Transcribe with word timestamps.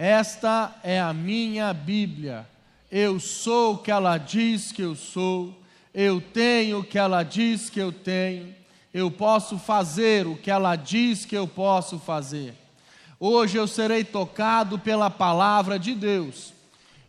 Esta 0.00 0.76
é 0.84 1.00
a 1.00 1.12
minha 1.12 1.74
Bíblia. 1.74 2.46
Eu 2.88 3.18
sou 3.18 3.74
o 3.74 3.78
que 3.78 3.90
ela 3.90 4.16
diz 4.16 4.70
que 4.70 4.80
eu 4.80 4.94
sou. 4.94 5.60
Eu 5.92 6.20
tenho 6.20 6.78
o 6.78 6.84
que 6.84 6.96
ela 6.96 7.24
diz 7.24 7.68
que 7.68 7.80
eu 7.80 7.90
tenho. 7.90 8.54
Eu 8.94 9.10
posso 9.10 9.58
fazer 9.58 10.24
o 10.24 10.36
que 10.36 10.52
ela 10.52 10.76
diz 10.76 11.24
que 11.24 11.36
eu 11.36 11.48
posso 11.48 11.98
fazer. 11.98 12.54
Hoje 13.18 13.56
eu 13.56 13.66
serei 13.66 14.04
tocado 14.04 14.78
pela 14.78 15.10
palavra 15.10 15.80
de 15.80 15.96
Deus. 15.96 16.52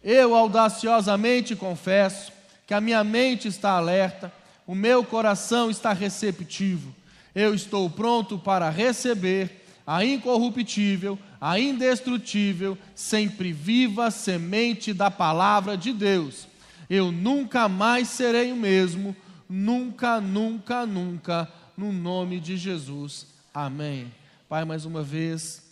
Eu 0.04 0.34
audaciosamente 0.34 1.56
confesso 1.56 2.32
que 2.66 2.74
a 2.74 2.82
minha 2.82 3.04
mente 3.04 3.48
está 3.48 3.74
alerta, 3.74 4.34
o 4.66 4.74
meu 4.74 5.04
coração 5.04 5.70
está 5.70 5.94
receptivo. 5.94 6.92
Eu 7.36 7.54
estou 7.54 7.88
pronto 7.88 8.40
para 8.40 8.68
receber 8.72 9.64
a 9.86 10.04
incorruptível, 10.04 11.20
a 11.40 11.60
indestrutível, 11.60 12.78
sempre 12.94 13.54
viva 13.54 14.12
semente 14.12 14.94
da 14.94 15.10
palavra 15.10 15.78
de 15.78 15.94
Deus. 15.94 16.48
Eu 16.90 17.12
nunca 17.12 17.70
mais 17.70 18.10
serei 18.10 18.52
o 18.52 18.56
mesmo, 18.56 19.16
nunca, 19.48 20.20
nunca, 20.20 20.86
nunca, 20.86 21.52
no 21.78 21.94
nome 21.94 22.40
de 22.40 22.58
Jesus. 22.58 23.28
Amém. 23.54 24.12
Pai, 24.50 24.66
mais 24.66 24.86
uma 24.86 25.04
vez, 25.04 25.64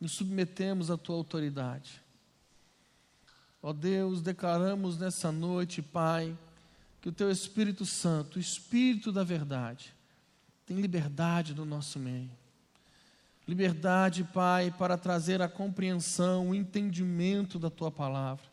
nos 0.00 0.12
submetemos 0.12 0.90
à 0.90 0.96
tua 0.96 1.16
autoridade. 1.16 2.02
Ó 3.62 3.72
Deus, 3.72 4.20
declaramos 4.20 4.98
nessa 4.98 5.30
noite, 5.30 5.80
Pai, 5.80 6.36
que 7.00 7.08
o 7.08 7.12
teu 7.12 7.30
Espírito 7.30 7.86
Santo, 7.86 8.36
o 8.36 8.40
Espírito 8.40 9.12
da 9.12 9.22
verdade, 9.22 9.94
tem 10.66 10.80
liberdade 10.80 11.54
no 11.54 11.64
nosso 11.64 11.98
meio. 11.98 12.30
Liberdade, 13.46 14.24
Pai, 14.32 14.72
para 14.78 14.96
trazer 14.96 15.42
a 15.42 15.48
compreensão, 15.48 16.50
o 16.50 16.54
entendimento 16.54 17.58
da 17.58 17.68
tua 17.68 17.90
palavra. 17.90 18.52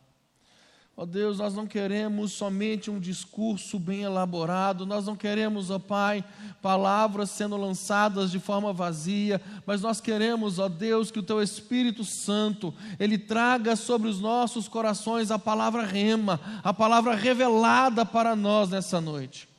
Ó 0.96 1.06
Deus, 1.06 1.38
nós 1.38 1.54
não 1.54 1.66
queremos 1.66 2.32
somente 2.32 2.90
um 2.90 3.00
discurso 3.00 3.78
bem 3.78 4.02
elaborado, 4.02 4.84
nós 4.84 5.06
não 5.06 5.16
queremos, 5.16 5.70
ó 5.70 5.78
Pai, 5.78 6.22
palavras 6.60 7.30
sendo 7.30 7.56
lançadas 7.56 8.30
de 8.30 8.38
forma 8.38 8.70
vazia, 8.70 9.40
mas 9.64 9.80
nós 9.80 9.98
queremos, 9.98 10.58
ó 10.58 10.68
Deus, 10.68 11.10
que 11.10 11.18
o 11.18 11.22
Teu 11.22 11.40
Espírito 11.40 12.04
Santo, 12.04 12.74
Ele 12.98 13.16
traga 13.16 13.76
sobre 13.76 14.08
os 14.08 14.20
nossos 14.20 14.68
corações 14.68 15.30
a 15.30 15.38
palavra 15.38 15.86
rema, 15.86 16.38
a 16.62 16.74
palavra 16.74 17.14
revelada 17.14 18.04
para 18.04 18.36
nós 18.36 18.68
nessa 18.68 19.00
noite. 19.00 19.49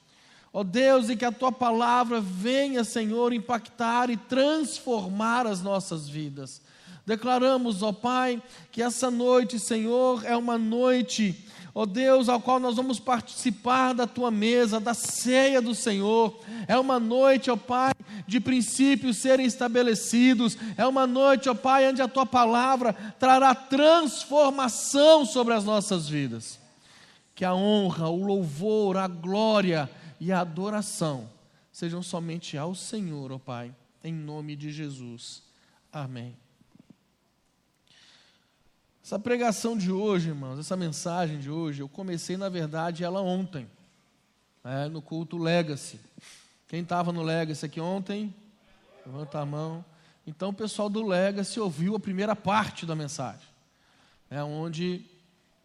Ó 0.54 0.64
Deus, 0.64 1.10
e 1.10 1.16
que 1.16 1.24
a 1.24 1.32
tua 1.32 1.52
palavra 1.52 2.20
venha, 2.20 2.84
Senhor, 2.84 3.32
impactar 3.32 4.10
e 4.10 4.18
transformar 4.18 5.48
as 5.48 5.62
nossas 5.62 6.10
vidas. 6.10 6.62
Declaramos, 7.06 7.82
ó 7.82 7.94
Pai, 7.94 8.42
que 8.72 8.82
essa 8.82 9.10
noite, 9.10 9.58
Senhor, 9.58 10.26
é 10.26 10.36
uma 10.36 10.58
noite, 10.58 11.46
ó 11.74 11.86
Deus, 11.86 12.28
ao 12.28 12.42
qual 12.42 12.60
nós 12.60 12.76
vamos 12.76 13.00
participar 13.00 13.94
da 13.94 14.06
tua 14.06 14.30
mesa, 14.30 14.78
da 14.78 14.94
ceia 14.94 15.62
do 15.62 15.74
Senhor. 15.74 16.38
É 16.68 16.78
uma 16.78 17.00
noite, 17.00 17.50
ó 17.50 17.56
Pai, 17.56 17.94
de 18.28 18.42
princípios 18.42 19.18
serem 19.18 19.46
estabelecidos. 19.46 20.58
É 20.78 20.86
uma 20.86 21.08
noite, 21.08 21.50
ó 21.50 21.56
Pai, 21.56 21.90
onde 21.90 22.02
a 22.02 22.10
tua 22.10 22.26
palavra 22.26 22.94
trará 23.18 23.56
transformação 23.56 25.26
sobre 25.26 25.54
as 25.54 25.64
nossas 25.64 26.10
vidas. 26.10 26.60
Que 27.34 27.46
a 27.46 27.56
honra, 27.56 28.10
o 28.10 28.24
louvor, 28.24 28.98
a 28.98 29.08
glória, 29.08 29.90
e 30.22 30.32
a 30.32 30.42
adoração 30.42 31.28
sejam 31.72 32.04
somente 32.04 32.56
ao 32.56 32.76
Senhor, 32.76 33.32
ó 33.32 33.40
Pai, 33.40 33.74
em 34.04 34.14
nome 34.14 34.56
de 34.56 34.72
Jesus. 34.72 35.42
Amém. 35.92 36.38
Essa 39.04 39.18
pregação 39.18 39.76
de 39.76 39.92
hoje, 39.92 40.30
irmãos, 40.30 40.60
essa 40.60 40.78
mensagem 40.78 41.40
de 41.40 41.50
hoje, 41.50 41.82
eu 41.82 41.90
comecei, 41.90 42.38
na 42.38 42.50
verdade, 42.50 43.04
ela 43.04 43.20
ontem, 43.20 43.68
né, 44.64 44.88
no 44.90 45.02
culto 45.02 45.40
Legacy. 45.40 46.00
Quem 46.68 46.84
estava 46.84 47.12
no 47.12 47.24
Legacy 47.24 47.66
aqui 47.66 47.82
ontem? 47.82 48.32
Levanta 49.04 49.40
a 49.40 49.46
mão. 49.46 49.84
Então, 50.28 50.50
o 50.50 50.54
pessoal 50.54 50.88
do 50.88 51.04
Legacy 51.04 51.60
ouviu 51.60 51.96
a 51.96 52.00
primeira 52.00 52.36
parte 52.36 52.86
da 52.86 52.96
mensagem, 52.96 53.48
né, 54.30 54.44
onde 54.44 55.04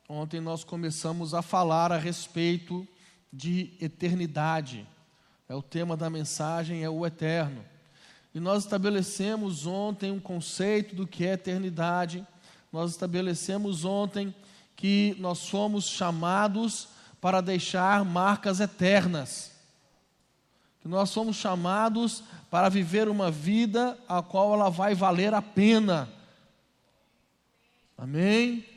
ontem 0.09 0.41
nós 0.41 0.65
começamos 0.65 1.35
a 1.35 1.43
falar 1.43 1.93
a 1.93 1.99
respeito 1.99 2.89
de 3.33 3.73
eternidade. 3.81 4.87
É 5.49 5.55
o 5.55 5.63
tema 5.63 5.97
da 5.97 6.11
mensagem 6.11 6.83
é 6.83 6.91
o 6.91 7.07
eterno. 7.07 7.65
E 8.35 8.41
nós 8.41 8.65
estabelecemos 8.65 9.67
ontem 9.67 10.11
um 10.11 10.21
conceito 10.21 10.95
do 10.95 11.07
que 11.07 11.25
é 11.25 11.33
eternidade. 11.33 12.27
Nós 12.73 12.91
estabelecemos 12.91 13.85
ontem 13.85 14.35
que 14.75 15.17
nós 15.19 15.39
somos 15.39 15.85
chamados 15.85 16.89
para 17.21 17.41
deixar 17.41 18.05
marcas 18.05 18.61
eternas. 18.61 19.53
Que 20.83 20.89
nós 20.89 21.11
somos 21.11 21.37
chamados 21.37 22.23
para 22.51 22.69
viver 22.69 23.09
uma 23.09 23.31
vida 23.31 23.99
a 24.09 24.23
qual 24.23 24.53
ela 24.53 24.69
vai 24.69 24.95
valer 24.95 25.33
a 25.33 25.41
pena. 25.41 26.09
Amém? 27.97 28.76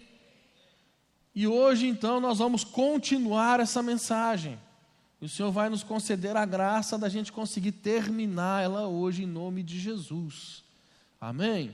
E 1.39 1.47
hoje, 1.47 1.87
então, 1.87 2.19
nós 2.19 2.39
vamos 2.39 2.65
continuar 2.65 3.61
essa 3.61 3.81
mensagem. 3.81 4.59
E 5.21 5.25
o 5.25 5.29
Senhor 5.29 5.49
vai 5.53 5.69
nos 5.69 5.83
conceder 5.83 6.35
a 6.35 6.45
graça 6.45 6.97
da 6.97 7.07
gente 7.07 7.31
conseguir 7.31 7.71
terminar 7.71 8.61
ela 8.61 8.89
hoje, 8.89 9.23
em 9.23 9.25
nome 9.25 9.63
de 9.63 9.79
Jesus. 9.79 10.65
Amém? 11.21 11.73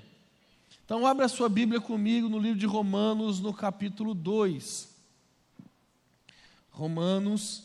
Então, 0.86 1.04
abra 1.08 1.28
sua 1.28 1.50
Bíblia 1.50 1.82
comigo 1.82 2.30
no 2.30 2.38
livro 2.38 2.60
de 2.60 2.68
Romanos, 2.68 3.40
no 3.40 3.52
capítulo 3.52 4.14
2. 4.14 4.88
Romanos, 6.70 7.64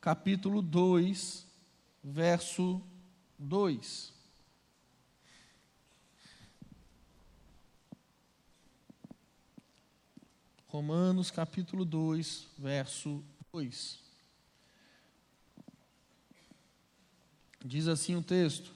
capítulo 0.00 0.62
2, 0.62 1.46
verso 2.02 2.80
2. 3.38 4.13
Romanos 10.74 11.30
capítulo 11.30 11.84
2, 11.84 12.48
verso 12.58 13.22
2. 13.52 13.96
Diz 17.64 17.86
assim 17.86 18.16
o 18.16 18.22
texto: 18.22 18.72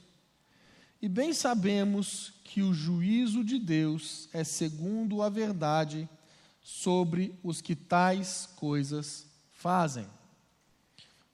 E 1.03 1.09
bem 1.09 1.33
sabemos 1.33 2.35
que 2.45 2.63
o 2.63 2.73
juízo 2.73 3.43
de 3.43 3.59
Deus 3.59 4.29
é 4.33 4.45
segundo 4.45 5.23
a 5.23 5.29
verdade 5.29 6.09
sobre 6.63 7.37
os 7.43 7.61
que 7.61 7.75
tais 7.75 8.49
coisas 8.55 9.27
fazem. 9.53 10.07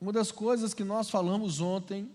Uma 0.01 0.15
das 0.15 0.33
coisas 0.33 0.73
que 0.73 0.83
nós 0.83 1.11
falamos 1.11 1.61
ontem 1.61 2.11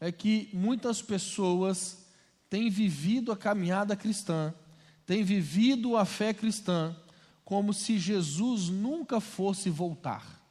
é 0.00 0.10
que 0.10 0.48
muitas 0.54 1.02
pessoas 1.02 2.06
têm 2.48 2.70
vivido 2.70 3.30
a 3.30 3.36
caminhada 3.36 3.94
cristã, 3.94 4.54
têm 5.04 5.22
vivido 5.22 5.94
a 5.94 6.06
fé 6.06 6.32
cristã, 6.32 6.96
como 7.44 7.72
se 7.72 7.98
Jesus 7.98 8.68
nunca 8.68 9.20
fosse 9.20 9.68
voltar. 9.68 10.42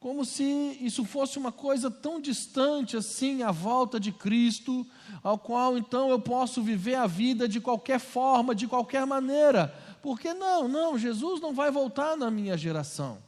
Como 0.00 0.24
se 0.24 0.44
isso 0.80 1.04
fosse 1.04 1.38
uma 1.38 1.50
coisa 1.50 1.90
tão 1.90 2.20
distante 2.20 2.96
assim, 2.96 3.42
a 3.42 3.50
volta 3.50 3.98
de 3.98 4.12
Cristo, 4.12 4.86
ao 5.24 5.36
qual 5.38 5.76
então 5.76 6.08
eu 6.08 6.20
posso 6.20 6.62
viver 6.62 6.94
a 6.94 7.06
vida 7.06 7.48
de 7.48 7.60
qualquer 7.60 7.98
forma, 7.98 8.54
de 8.54 8.68
qualquer 8.68 9.04
maneira. 9.04 9.74
Porque 10.00 10.32
não, 10.32 10.68
não, 10.68 10.96
Jesus 10.96 11.40
não 11.40 11.52
vai 11.52 11.70
voltar 11.70 12.16
na 12.16 12.30
minha 12.30 12.56
geração. 12.56 13.18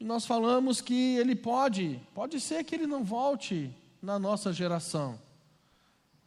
E 0.00 0.04
nós 0.04 0.26
falamos 0.26 0.80
que 0.80 1.16
ele 1.16 1.36
pode, 1.36 2.00
pode 2.12 2.40
ser 2.40 2.64
que 2.64 2.74
ele 2.74 2.86
não 2.86 3.04
volte 3.04 3.70
na 4.02 4.18
nossa 4.18 4.52
geração. 4.52 5.18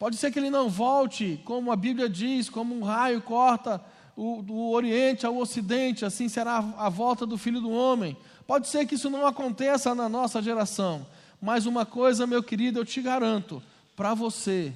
Pode 0.04 0.18
ser 0.18 0.32
que 0.32 0.40
ele 0.40 0.50
não 0.50 0.68
volte, 0.68 1.42
como 1.46 1.72
a 1.72 1.78
Bíblia 1.78 2.10
diz, 2.10 2.50
como 2.50 2.76
um 2.76 2.84
raio 2.84 3.22
corta 3.22 3.82
o, 4.18 4.42
do 4.42 4.54
Oriente 4.72 5.26
ao 5.26 5.38
Ocidente, 5.38 6.04
assim 6.04 6.28
será 6.28 6.58
a 6.58 6.90
volta 6.90 7.26
do 7.26 7.38
Filho 7.38 7.62
do 7.62 7.72
Homem. 7.72 8.18
Pode 8.46 8.68
ser 8.68 8.86
que 8.86 8.96
isso 8.96 9.10
não 9.10 9.26
aconteça 9.26 9.96
na 9.96 10.10
nossa 10.10 10.42
geração, 10.42 11.08
mas 11.42 11.66
uma 11.66 11.86
coisa, 11.86 12.28
meu 12.28 12.44
querido, 12.44 12.80
eu 12.80 12.86
te 12.86 13.02
garanto, 13.02 13.64
para 13.96 14.14
você, 14.14 14.76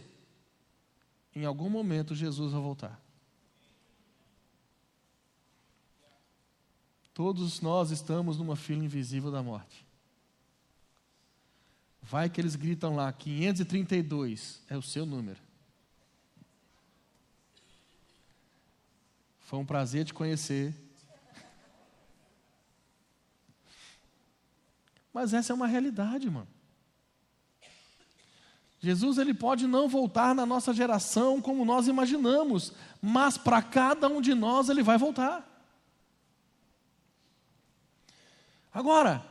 em 1.35 1.43
algum 1.43 1.69
momento 1.69 2.15
Jesus 2.15 2.53
vai 2.53 2.61
voltar. 2.61 2.97
Todos 7.13 7.59
nós 7.59 7.91
estamos 7.91 8.37
numa 8.37 8.55
fila 8.55 8.85
invisível 8.85 9.29
da 9.29 9.43
morte. 9.43 9.86
Vai 12.09 12.29
que 12.29 12.39
eles 12.39 12.55
gritam 12.55 12.95
lá, 12.95 13.11
532 13.11 14.61
é 14.69 14.77
o 14.77 14.81
seu 14.81 15.05
número. 15.05 15.41
Foi 19.41 19.59
um 19.59 19.65
prazer 19.65 20.05
te 20.05 20.13
conhecer. 20.13 20.73
Mas 25.13 25.33
essa 25.33 25.51
é 25.51 25.55
uma 25.55 25.67
realidade, 25.67 26.29
mano. 26.29 26.47
Jesus 28.79 29.17
ele 29.17 29.33
pode 29.33 29.67
não 29.67 29.89
voltar 29.89 30.33
na 30.33 30.45
nossa 30.45 30.73
geração 30.73 31.41
como 31.41 31.65
nós 31.65 31.89
imaginamos, 31.89 32.71
mas 33.01 33.37
para 33.37 33.61
cada 33.61 34.07
um 34.07 34.21
de 34.21 34.33
nós 34.33 34.69
ele 34.69 34.81
vai 34.81 34.97
voltar. 34.97 35.45
Agora, 38.73 39.25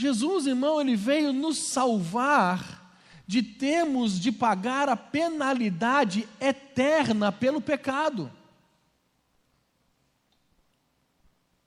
Jesus, 0.00 0.46
irmão, 0.46 0.80
ele 0.80 0.96
veio 0.96 1.32
nos 1.32 1.58
salvar 1.58 2.80
de 3.26 3.42
termos 3.42 4.18
de 4.18 4.32
pagar 4.32 4.88
a 4.88 4.96
penalidade 4.96 6.28
eterna 6.40 7.30
pelo 7.30 7.60
pecado. 7.60 8.30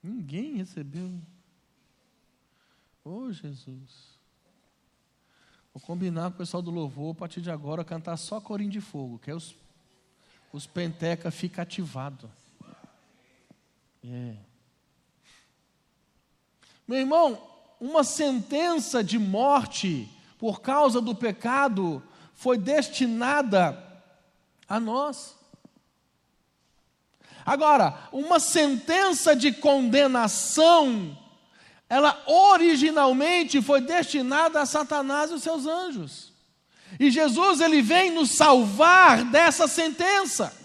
Ninguém 0.02 0.56
recebeu. 0.56 1.10
Oh, 3.02 3.32
Jesus. 3.32 4.18
Vou 5.72 5.80
combinar 5.80 6.30
com 6.30 6.34
o 6.34 6.38
pessoal 6.38 6.62
do 6.62 6.70
louvor 6.70 7.12
a 7.12 7.18
partir 7.18 7.40
de 7.40 7.50
agora 7.50 7.82
cantar 7.82 8.16
só 8.18 8.40
corinho 8.40 8.70
de 8.70 8.80
fogo, 8.80 9.18
que 9.18 9.30
é 9.30 9.34
os, 9.34 9.56
os 10.52 10.66
penteca 10.66 11.30
fica 11.30 11.62
ativado. 11.62 12.30
É. 14.04 14.36
Meu 16.86 16.98
irmão, 16.98 17.53
uma 17.80 18.04
sentença 18.04 19.02
de 19.02 19.18
morte 19.18 20.08
por 20.38 20.60
causa 20.60 21.00
do 21.00 21.14
pecado 21.14 22.02
foi 22.34 22.58
destinada 22.58 23.82
a 24.68 24.80
nós. 24.80 25.36
Agora, 27.44 28.08
uma 28.10 28.40
sentença 28.40 29.36
de 29.36 29.52
condenação 29.52 31.16
ela 31.88 32.20
originalmente 32.26 33.60
foi 33.60 33.80
destinada 33.80 34.60
a 34.60 34.66
Satanás 34.66 35.30
e 35.30 35.34
os 35.34 35.42
seus 35.42 35.66
anjos. 35.66 36.32
E 36.98 37.10
Jesus 37.10 37.60
ele 37.60 37.82
vem 37.82 38.10
nos 38.10 38.32
salvar 38.32 39.24
dessa 39.24 39.68
sentença. 39.68 40.56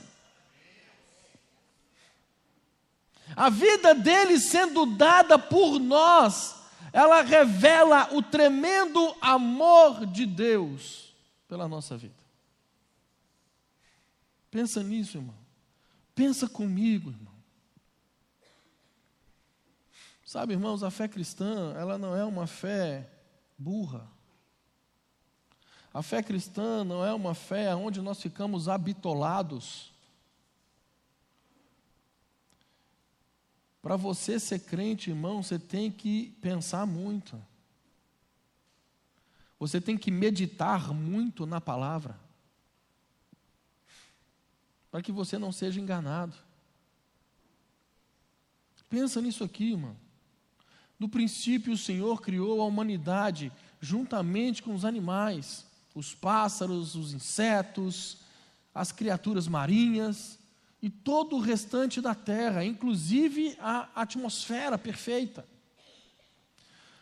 A 3.36 3.50
vida 3.50 3.94
dele 3.94 4.40
sendo 4.40 4.86
dada 4.86 5.38
por 5.38 5.80
nós, 5.80 6.56
ela 6.92 7.22
revela 7.22 8.14
o 8.14 8.22
tremendo 8.22 9.16
amor 9.22 10.06
de 10.06 10.26
Deus 10.26 11.14
pela 11.48 11.68
nossa 11.68 11.98
vida. 11.98 12.14
Pensa 14.52 14.82
nisso, 14.82 15.18
irmão. 15.18 15.36
Pensa 16.16 16.50
comigo, 16.50 17.12
irmão. 17.12 17.34
Sabe, 20.26 20.54
irmãos, 20.54 20.84
a 20.84 20.92
fé 20.92 21.08
cristã, 21.08 21.74
ela 21.76 21.98
não 21.98 22.16
é 22.16 22.24
uma 22.24 22.46
fé 22.46 23.10
burra. 23.58 24.08
A 25.94 26.04
fé 26.04 26.22
cristã 26.22 26.84
não 26.84 27.04
é 27.04 27.14
uma 27.14 27.34
fé 27.34 27.76
onde 27.76 28.00
nós 28.02 28.22
ficamos 28.22 28.70
habitolados. 28.70 29.89
Para 33.90 33.98
você 33.98 34.40
ser 34.40 34.60
crente, 34.60 35.10
irmão, 35.10 35.42
você 35.42 35.58
tem 35.58 35.90
que 35.90 36.38
pensar 36.42 36.86
muito. 36.86 37.42
Você 39.58 39.82
tem 39.82 39.98
que 39.98 40.12
meditar 40.12 40.94
muito 40.94 41.48
na 41.48 41.60
palavra. 41.60 42.16
Para 44.92 45.02
que 45.02 45.12
você 45.12 45.40
não 45.40 45.52
seja 45.52 45.82
enganado. 45.82 46.36
Pensa 48.88 49.20
nisso 49.24 49.44
aqui, 49.44 49.72
irmão. 49.72 49.98
No 51.00 51.10
princípio, 51.10 51.74
o 51.74 51.78
Senhor 51.78 52.22
criou 52.22 52.62
a 52.62 52.66
humanidade 52.66 53.52
juntamente 53.82 54.62
com 54.62 54.76
os 54.76 54.86
animais, 54.86 55.66
os 55.96 56.14
pássaros, 56.14 56.94
os 56.94 57.12
insetos, 57.12 58.20
as 58.72 58.92
criaturas 58.92 59.48
marinhas 59.48 60.39
e 60.82 60.90
todo 60.90 61.36
o 61.36 61.40
restante 61.40 62.02
da 62.02 62.16
terra, 62.16 62.64
inclusive 62.64 63.56
a 63.60 63.90
atmosfera 63.96 64.78
perfeita. 64.78 65.46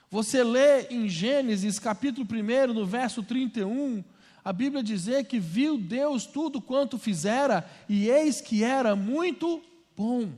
Você 0.09 0.44
lê 0.44 0.88
em 0.88 1.07
Gênesis, 1.07 1.77
capítulo 1.77 2.25
1, 2.25 2.74
no 2.74 2.85
verso 2.85 3.21
31, 3.21 4.03
a 4.44 4.53
Bíblia 4.53 4.81
dizer 4.81 5.25
que 5.25 5.39
viu 5.39 5.77
Deus 5.77 6.25
tudo 6.25 6.62
quanto 6.62 6.97
fizera, 6.97 7.69
e 7.88 8.09
eis 8.09 8.39
que 8.39 8.63
era 8.63 8.95
muito 8.95 9.62
bom. 9.95 10.31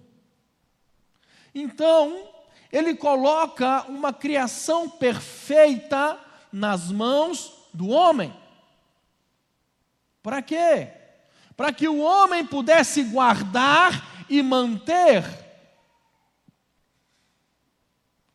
Então, 1.53 2.27
ele 2.71 2.95
coloca 2.95 3.83
uma 3.87 4.11
criação 4.11 4.89
perfeita 4.89 6.19
nas 6.51 6.91
mãos 6.91 7.53
do 7.73 7.89
homem. 7.89 8.33
Para 10.21 10.41
quê? 10.41 10.98
Para 11.59 11.73
que 11.73 11.89
o 11.89 11.99
homem 11.99 12.45
pudesse 12.45 13.03
guardar 13.03 14.25
e 14.29 14.41
manter. 14.41 15.25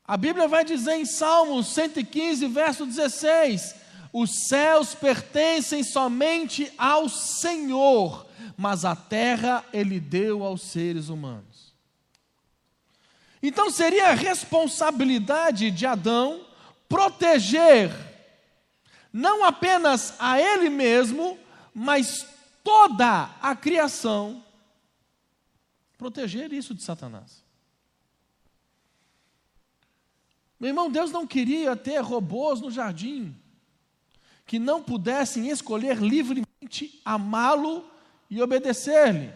A 0.07 0.15
Bíblia 0.15 0.47
vai 0.47 0.63
dizer 0.63 0.97
em 0.97 1.07
Salmos 1.07 1.69
115, 1.69 2.47
verso 2.49 2.85
16: 2.85 3.77
Os 4.13 4.47
céus 4.47 4.95
pertencem 4.95 5.83
somente 5.83 6.71
ao 6.77 7.09
Senhor, 7.09 8.27
mas 8.59 8.85
a 8.85 8.95
terra 8.95 9.65
ele 9.73 9.99
deu 9.99 10.45
aos 10.45 10.61
seres 10.61 11.09
humanos. 11.09 11.73
Então 13.43 13.71
seria 13.71 14.09
a 14.09 14.15
responsabilidade 14.15 15.71
de 15.71 15.87
Adão 15.87 16.45
proteger 16.87 17.91
não 19.11 19.45
apenas 19.45 20.13
a 20.19 20.39
ele 20.39 20.69
mesmo, 20.69 21.39
mas 21.73 22.34
toda 22.65 23.31
a 23.41 23.55
criação, 23.55 24.43
proteger 25.97 26.53
isso 26.53 26.75
de 26.75 26.83
Satanás. 26.83 27.45
Meu 30.59 30.71
irmão, 30.71 30.91
Deus 30.91 31.13
não 31.13 31.27
queria 31.27 31.77
ter 31.77 31.99
robôs 31.99 32.61
no 32.61 32.71
jardim 32.71 33.37
que 34.47 34.59
não 34.59 34.83
pudessem 34.83 35.49
escolher 35.49 35.99
livremente 35.99 37.01
amá-lo 37.05 37.89
e 38.31 38.43
obedecer-lhe. 38.43 39.33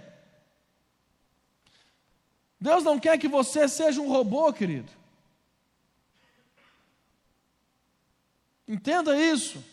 Deus 2.61 2.83
não 2.83 2.99
quer 2.99 3.19
que 3.19 3.29
você 3.29 3.69
seja 3.69 4.01
um 4.01 4.09
robô, 4.09 4.53
querido. 4.53 4.91
Entenda 8.67 9.19
isso. 9.19 9.65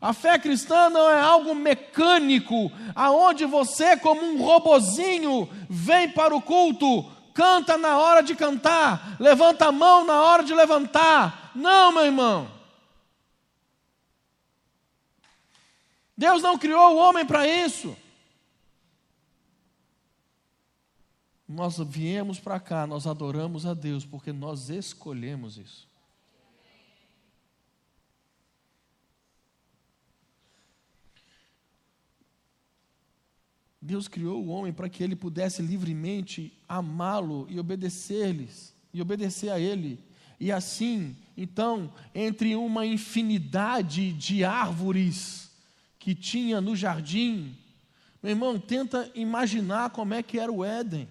A 0.00 0.12
fé 0.12 0.38
cristã 0.38 0.88
não 0.88 1.10
é 1.10 1.20
algo 1.20 1.54
mecânico, 1.54 2.70
aonde 2.94 3.44
você, 3.44 3.96
como 3.96 4.22
um 4.22 4.42
robozinho, 4.42 5.48
vem 5.68 6.08
para 6.10 6.34
o 6.34 6.42
culto, 6.42 7.04
canta 7.34 7.76
na 7.76 7.98
hora 7.98 8.22
de 8.22 8.34
cantar, 8.34 9.16
levanta 9.18 9.66
a 9.66 9.72
mão 9.72 10.04
na 10.04 10.22
hora 10.22 10.44
de 10.44 10.54
levantar. 10.54 11.50
Não, 11.54 11.92
meu 11.92 12.04
irmão. 12.04 12.48
Deus 16.16 16.42
não 16.42 16.58
criou 16.58 16.94
o 16.94 16.98
homem 16.98 17.26
para 17.26 17.46
isso. 17.46 17.96
nós 21.48 21.78
viemos 21.78 22.38
para 22.38 22.60
cá, 22.60 22.86
nós 22.86 23.06
adoramos 23.06 23.64
a 23.64 23.72
Deus, 23.72 24.04
porque 24.04 24.32
nós 24.32 24.68
escolhemos 24.68 25.56
isso. 25.56 25.87
Deus 33.88 34.06
criou 34.06 34.44
o 34.44 34.48
homem 34.48 34.70
para 34.70 34.86
que 34.86 35.02
ele 35.02 35.16
pudesse 35.16 35.62
livremente 35.62 36.52
amá-lo 36.68 37.46
e 37.48 37.58
obedecer-lhes, 37.58 38.74
e 38.92 39.00
obedecer 39.00 39.48
a 39.48 39.58
ele. 39.58 39.98
E 40.38 40.52
assim, 40.52 41.16
então, 41.34 41.90
entre 42.14 42.54
uma 42.54 42.84
infinidade 42.84 44.12
de 44.12 44.44
árvores 44.44 45.50
que 45.98 46.14
tinha 46.14 46.60
no 46.60 46.76
jardim, 46.76 47.56
meu 48.22 48.32
irmão, 48.32 48.60
tenta 48.60 49.10
imaginar 49.14 49.88
como 49.88 50.12
é 50.12 50.22
que 50.22 50.38
era 50.38 50.52
o 50.52 50.62
Éden. 50.62 51.08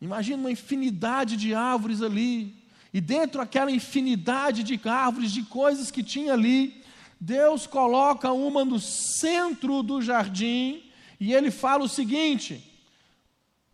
Imagina 0.00 0.36
uma 0.36 0.52
infinidade 0.52 1.36
de 1.36 1.52
árvores 1.52 2.00
ali, 2.00 2.54
e 2.94 3.00
dentro 3.00 3.40
daquela 3.40 3.72
infinidade 3.72 4.62
de 4.62 4.80
árvores, 4.88 5.32
de 5.32 5.42
coisas 5.42 5.90
que 5.90 6.04
tinha 6.04 6.32
ali, 6.32 6.80
Deus 7.20 7.66
coloca 7.66 8.30
uma 8.30 8.64
no 8.64 8.78
centro 8.78 9.82
do 9.82 10.00
jardim 10.00 10.84
e 11.20 11.34
ele 11.34 11.50
fala 11.50 11.84
o 11.84 11.88
seguinte: 11.88 12.66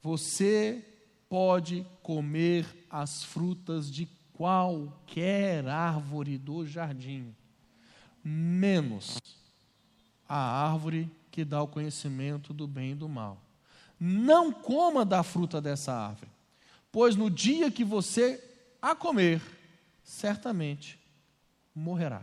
Você 0.02 0.84
pode 1.28 1.86
comer 2.02 2.66
as 2.90 3.22
frutas 3.22 3.90
de 3.90 4.08
qualquer 4.34 5.66
árvore 5.68 6.36
do 6.36 6.66
jardim, 6.66 7.34
menos 8.22 9.18
a 10.28 10.36
árvore 10.36 11.10
que 11.30 11.44
dá 11.44 11.62
o 11.62 11.68
conhecimento 11.68 12.52
do 12.52 12.66
bem 12.66 12.90
e 12.90 12.94
do 12.96 13.08
mal. 13.08 13.40
Não 13.98 14.52
coma 14.52 15.04
da 15.04 15.22
fruta 15.22 15.60
dessa 15.60 15.92
árvore, 15.92 16.30
pois 16.90 17.14
no 17.14 17.30
dia 17.30 17.70
que 17.70 17.84
você 17.84 18.42
a 18.82 18.94
comer, 18.94 19.40
certamente 20.02 20.98
morrerá. 21.74 22.22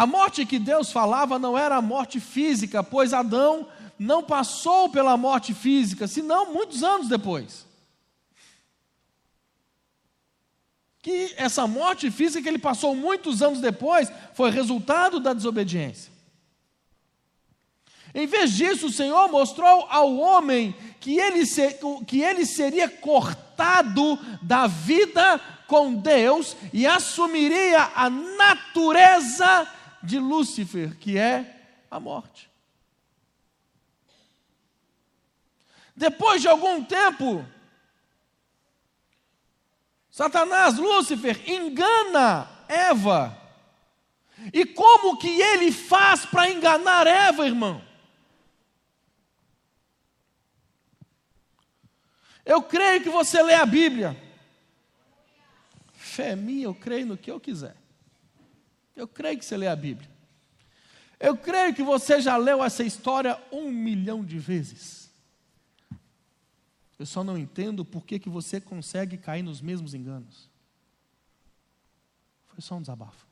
A 0.00 0.06
morte 0.06 0.46
que 0.46 0.58
Deus 0.58 0.90
falava 0.90 1.38
não 1.38 1.58
era 1.58 1.76
a 1.76 1.82
morte 1.82 2.18
física, 2.20 2.82
pois 2.82 3.12
Adão 3.12 3.68
não 3.98 4.22
passou 4.22 4.88
pela 4.88 5.14
morte 5.14 5.52
física, 5.52 6.08
senão 6.08 6.54
muitos 6.54 6.82
anos 6.82 7.06
depois. 7.06 7.66
Que 11.02 11.34
essa 11.36 11.66
morte 11.66 12.10
física 12.10 12.42
que 12.42 12.48
ele 12.48 12.58
passou 12.58 12.96
muitos 12.96 13.42
anos 13.42 13.60
depois 13.60 14.10
foi 14.32 14.50
resultado 14.50 15.20
da 15.20 15.34
desobediência. 15.34 16.10
Em 18.14 18.26
vez 18.26 18.52
disso, 18.52 18.86
o 18.86 18.92
Senhor 18.92 19.28
mostrou 19.30 19.86
ao 19.90 20.16
homem 20.16 20.74
que 20.98 21.18
ele, 21.18 21.44
que 22.06 22.22
ele 22.22 22.46
seria 22.46 22.88
cortado 22.88 24.18
da 24.40 24.66
vida 24.66 25.38
com 25.66 25.92
Deus 25.92 26.56
e 26.72 26.86
assumiria 26.86 27.90
a 27.94 28.08
natureza 28.08 29.68
de 30.02 30.18
Lúcifer, 30.18 30.96
que 30.96 31.18
é 31.18 31.78
a 31.90 32.00
morte. 32.00 32.50
Depois 35.94 36.40
de 36.40 36.48
algum 36.48 36.84
tempo, 36.84 37.44
Satanás, 40.10 40.78
Lúcifer, 40.78 41.48
engana 41.50 42.48
Eva. 42.68 43.36
E 44.52 44.64
como 44.64 45.18
que 45.18 45.40
ele 45.40 45.70
faz 45.70 46.24
para 46.24 46.50
enganar 46.50 47.06
Eva, 47.06 47.46
irmão? 47.46 47.84
Eu 52.44 52.62
creio 52.62 53.02
que 53.02 53.10
você 53.10 53.42
lê 53.42 53.54
a 53.54 53.66
Bíblia. 53.66 54.20
Fé 55.92 56.34
minha, 56.34 56.64
eu 56.64 56.74
creio 56.74 57.06
no 57.06 57.16
que 57.16 57.30
eu 57.30 57.38
quiser. 57.38 57.79
Eu 58.94 59.08
creio 59.08 59.38
que 59.38 59.44
você 59.44 59.56
lê 59.56 59.66
a 59.66 59.76
Bíblia. 59.76 60.10
Eu 61.18 61.36
creio 61.36 61.74
que 61.74 61.82
você 61.82 62.20
já 62.20 62.36
leu 62.36 62.62
essa 62.62 62.82
história 62.82 63.40
um 63.52 63.70
milhão 63.70 64.24
de 64.24 64.38
vezes. 64.38 65.10
Eu 66.98 67.06
só 67.06 67.24
não 67.24 67.36
entendo 67.38 67.84
por 67.84 68.04
que, 68.04 68.18
que 68.18 68.28
você 68.28 68.60
consegue 68.60 69.16
cair 69.16 69.42
nos 69.42 69.60
mesmos 69.60 69.94
enganos. 69.94 70.48
Foi 72.48 72.60
só 72.60 72.76
um 72.76 72.80
desabafo. 72.80 73.26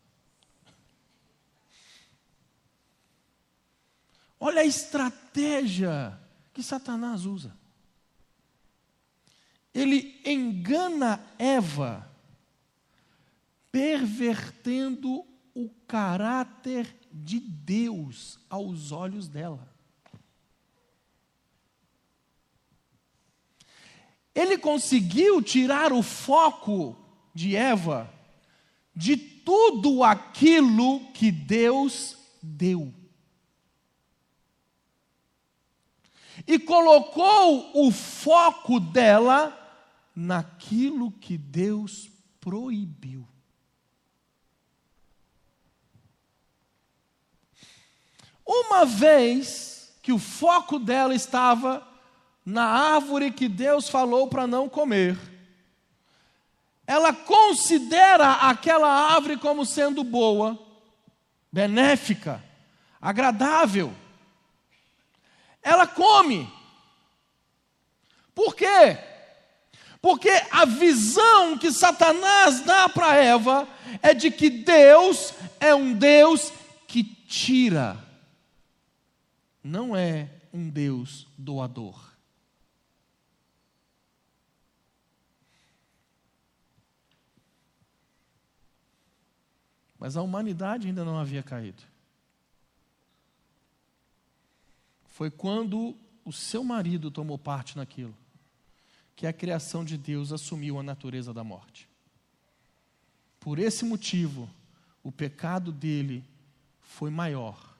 Olha 4.40 4.62
a 4.62 4.64
estratégia 4.64 6.18
que 6.52 6.62
Satanás 6.62 7.24
usa 7.24 7.52
ele 9.78 10.20
engana 10.24 11.24
Eva, 11.38 12.10
pervertendo 13.70 15.24
o 15.58 15.68
caráter 15.88 16.96
de 17.12 17.40
Deus 17.40 18.38
aos 18.48 18.92
olhos 18.92 19.26
dela. 19.26 19.68
Ele 24.32 24.56
conseguiu 24.56 25.42
tirar 25.42 25.92
o 25.92 26.00
foco 26.00 26.96
de 27.34 27.56
Eva 27.56 28.08
de 28.94 29.16
tudo 29.16 30.04
aquilo 30.04 31.00
que 31.12 31.32
Deus 31.32 32.16
deu. 32.40 32.94
E 36.46 36.56
colocou 36.56 37.84
o 37.84 37.90
foco 37.90 38.78
dela 38.78 39.52
naquilo 40.14 41.10
que 41.10 41.36
Deus 41.36 42.08
proibiu. 42.38 43.26
Uma 48.50 48.86
vez 48.86 49.92
que 50.02 50.10
o 50.10 50.18
foco 50.18 50.78
dela 50.78 51.14
estava 51.14 51.86
na 52.42 52.64
árvore 52.64 53.30
que 53.30 53.46
Deus 53.46 53.90
falou 53.90 54.26
para 54.26 54.46
não 54.46 54.70
comer, 54.70 55.18
ela 56.86 57.12
considera 57.12 58.32
aquela 58.48 58.88
árvore 59.12 59.36
como 59.36 59.66
sendo 59.66 60.02
boa, 60.02 60.58
benéfica, 61.52 62.42
agradável. 62.98 63.92
Ela 65.62 65.86
come. 65.86 66.50
Por 68.34 68.56
quê? 68.56 68.96
Porque 70.00 70.30
a 70.50 70.64
visão 70.64 71.58
que 71.58 71.70
Satanás 71.70 72.60
dá 72.60 72.88
para 72.88 73.14
Eva 73.14 73.68
é 74.00 74.14
de 74.14 74.30
que 74.30 74.48
Deus 74.48 75.34
é 75.60 75.74
um 75.74 75.92
Deus 75.92 76.50
que 76.86 77.04
tira, 77.04 78.07
não 79.68 79.94
é 79.94 80.30
um 80.52 80.68
Deus 80.68 81.26
doador. 81.36 82.16
Mas 89.98 90.16
a 90.16 90.22
humanidade 90.22 90.86
ainda 90.86 91.04
não 91.04 91.18
havia 91.18 91.42
caído. 91.42 91.82
Foi 95.08 95.30
quando 95.30 95.96
o 96.24 96.32
seu 96.32 96.64
marido 96.64 97.10
tomou 97.10 97.36
parte 97.36 97.76
naquilo 97.76 98.14
que 99.14 99.26
a 99.26 99.32
criação 99.32 99.84
de 99.84 99.98
Deus 99.98 100.32
assumiu 100.32 100.78
a 100.78 100.82
natureza 100.82 101.34
da 101.34 101.42
morte. 101.42 101.88
Por 103.40 103.58
esse 103.58 103.84
motivo, 103.84 104.48
o 105.02 105.10
pecado 105.10 105.72
dele 105.72 106.24
foi 106.80 107.10
maior. 107.10 107.77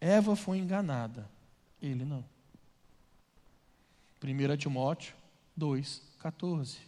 Eva 0.00 0.34
foi 0.34 0.58
enganada, 0.58 1.28
ele 1.80 2.04
não. 2.04 2.24
1 4.22 4.56
Timóteo 4.56 5.14
2,14. 5.58 6.78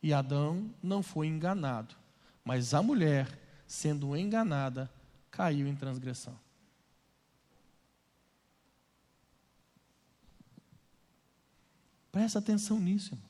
E 0.00 0.12
Adão 0.12 0.72
não 0.80 1.02
foi 1.02 1.26
enganado, 1.26 1.96
mas 2.44 2.72
a 2.72 2.82
mulher, 2.82 3.28
sendo 3.66 4.16
enganada, 4.16 4.88
caiu 5.30 5.66
em 5.66 5.74
transgressão. 5.74 6.38
Presta 12.12 12.38
atenção 12.38 12.78
nisso. 12.78 13.14
Irmão. 13.14 13.28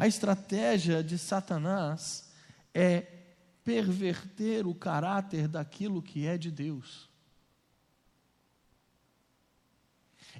A 0.00 0.06
estratégia 0.06 1.04
de 1.04 1.18
Satanás 1.18 2.30
é 2.72 3.00
perverter 3.62 4.66
o 4.66 4.74
caráter 4.74 5.46
daquilo 5.46 6.00
que 6.00 6.26
é 6.26 6.38
de 6.38 6.50
Deus. 6.50 7.09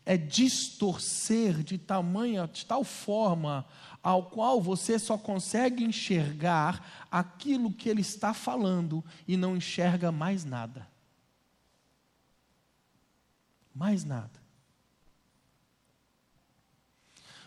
É 0.04 0.16
distorcer 0.16 1.62
de 1.62 1.76
tamanha, 1.78 2.48
de 2.48 2.64
tal 2.64 2.82
forma 2.84 3.66
ao 4.02 4.30
qual 4.30 4.60
você 4.60 4.98
só 4.98 5.18
consegue 5.18 5.84
enxergar 5.84 7.06
aquilo 7.10 7.72
que 7.72 7.88
ele 7.88 8.00
está 8.00 8.32
falando 8.32 9.04
e 9.28 9.36
não 9.36 9.56
enxerga 9.56 10.10
mais 10.10 10.44
nada. 10.44 10.88
Mais 13.74 14.04
nada. 14.04 14.39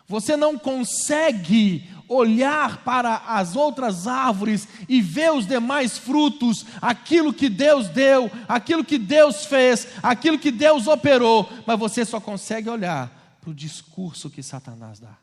Você 0.07 0.36
não 0.36 0.57
consegue 0.57 1.89
olhar 2.07 2.83
para 2.83 3.15
as 3.27 3.55
outras 3.55 4.07
árvores 4.07 4.67
e 4.88 5.01
ver 5.01 5.31
os 5.31 5.48
demais 5.48 5.98
frutos, 5.98 6.65
aquilo 6.81 7.33
que 7.33 7.50
Deus 7.50 7.88
deu, 7.89 8.29
aquilo 8.48 8.83
que 8.83 8.98
Deus 8.98 9.45
fez, 9.45 9.88
aquilo 10.01 10.38
que 10.38 10.51
Deus 10.51 10.88
operou, 10.88 11.50
mas 11.65 11.79
você 11.79 12.05
só 12.05 12.19
consegue 12.19 12.69
olhar 12.69 13.12
para 13.41 13.50
o 13.50 13.53
discurso 13.53 14.29
que 14.29 14.43
Satanás 14.43 15.00
dá. 15.00 15.23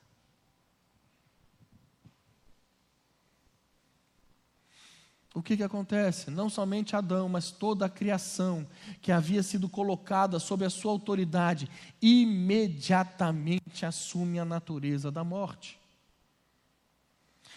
O 5.41 5.43
que, 5.43 5.57
que 5.57 5.63
acontece? 5.63 6.31
Não 6.31 6.51
somente 6.51 6.95
Adão, 6.95 7.27
mas 7.27 7.51
toda 7.51 7.87
a 7.87 7.89
criação 7.89 8.67
que 9.01 9.11
havia 9.11 9.43
sido 9.43 9.71
colocada 9.71 10.39
sob 10.39 10.67
a 10.67 10.69
sua 10.69 10.93
autoridade, 10.93 11.67
imediatamente 12.03 13.87
assume 13.87 14.39
a 14.39 14.45
natureza 14.45 15.11
da 15.11 15.25
morte. 15.25 15.81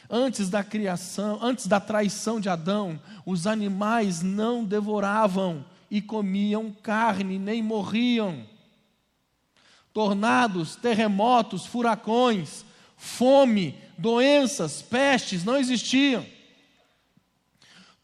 Antes 0.09 0.49
da 0.49 0.63
criação, 0.63 1.39
antes 1.41 1.67
da 1.67 1.81
traição 1.81 2.39
de 2.39 2.47
Adão, 2.47 2.97
os 3.25 3.45
animais 3.45 4.21
não 4.21 4.63
devoravam 4.63 5.65
e 5.91 6.01
comiam 6.01 6.71
carne, 6.71 7.37
nem 7.37 7.61
morriam. 7.61 8.45
Tornados, 9.91 10.77
terremotos, 10.77 11.65
furacões, 11.65 12.63
fome, 12.95 13.77
doenças, 13.97 14.81
pestes 14.81 15.43
não 15.43 15.57
existiam. 15.57 16.25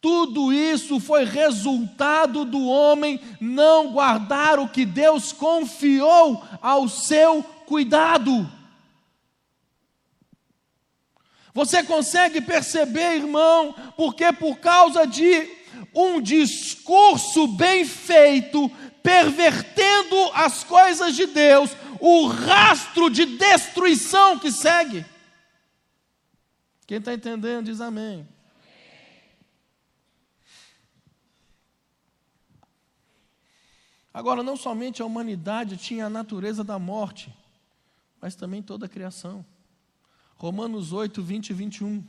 Tudo 0.01 0.53
isso 0.53 0.99
foi 0.99 1.25
resultado 1.25 2.45
do 2.45 2.65
homem 2.65 3.19
não 3.39 3.91
guardar 3.91 4.57
o 4.57 4.69
que 4.69 4.85
Deus 4.85 5.33
confiou 5.33 6.41
ao 6.61 6.87
seu 6.87 7.43
cuidado. 7.65 8.49
Você 11.53 11.83
consegue 11.83 12.39
perceber, 12.39 13.17
irmão, 13.17 13.75
porque 13.97 14.31
por 14.31 14.59
causa 14.59 15.05
de 15.05 15.49
um 15.93 16.21
discurso 16.21 17.47
bem 17.47 17.83
feito, 17.83 18.71
pervertendo 19.03 20.31
as 20.33 20.63
coisas 20.63 21.13
de 21.13 21.25
Deus, 21.25 21.71
o 21.99 22.27
rastro 22.27 23.09
de 23.09 23.25
destruição 23.25 24.39
que 24.39 24.49
segue. 24.49 25.05
Quem 26.87 26.99
está 26.99 27.13
entendendo, 27.13 27.65
diz 27.65 27.81
amém. 27.81 28.25
Agora, 34.13 34.41
não 34.41 34.57
somente 34.57 35.01
a 35.01 35.05
humanidade 35.05 35.77
tinha 35.77 36.07
a 36.07 36.09
natureza 36.09 36.63
da 36.63 36.79
morte, 36.79 37.33
mas 38.19 38.35
também 38.35 38.61
toda 38.61 38.85
a 38.85 38.89
criação. 38.89 39.45
Romanos 40.35 40.91
8, 40.93 41.21
20 41.21 41.49
e 41.49 41.53
21. 41.53 42.03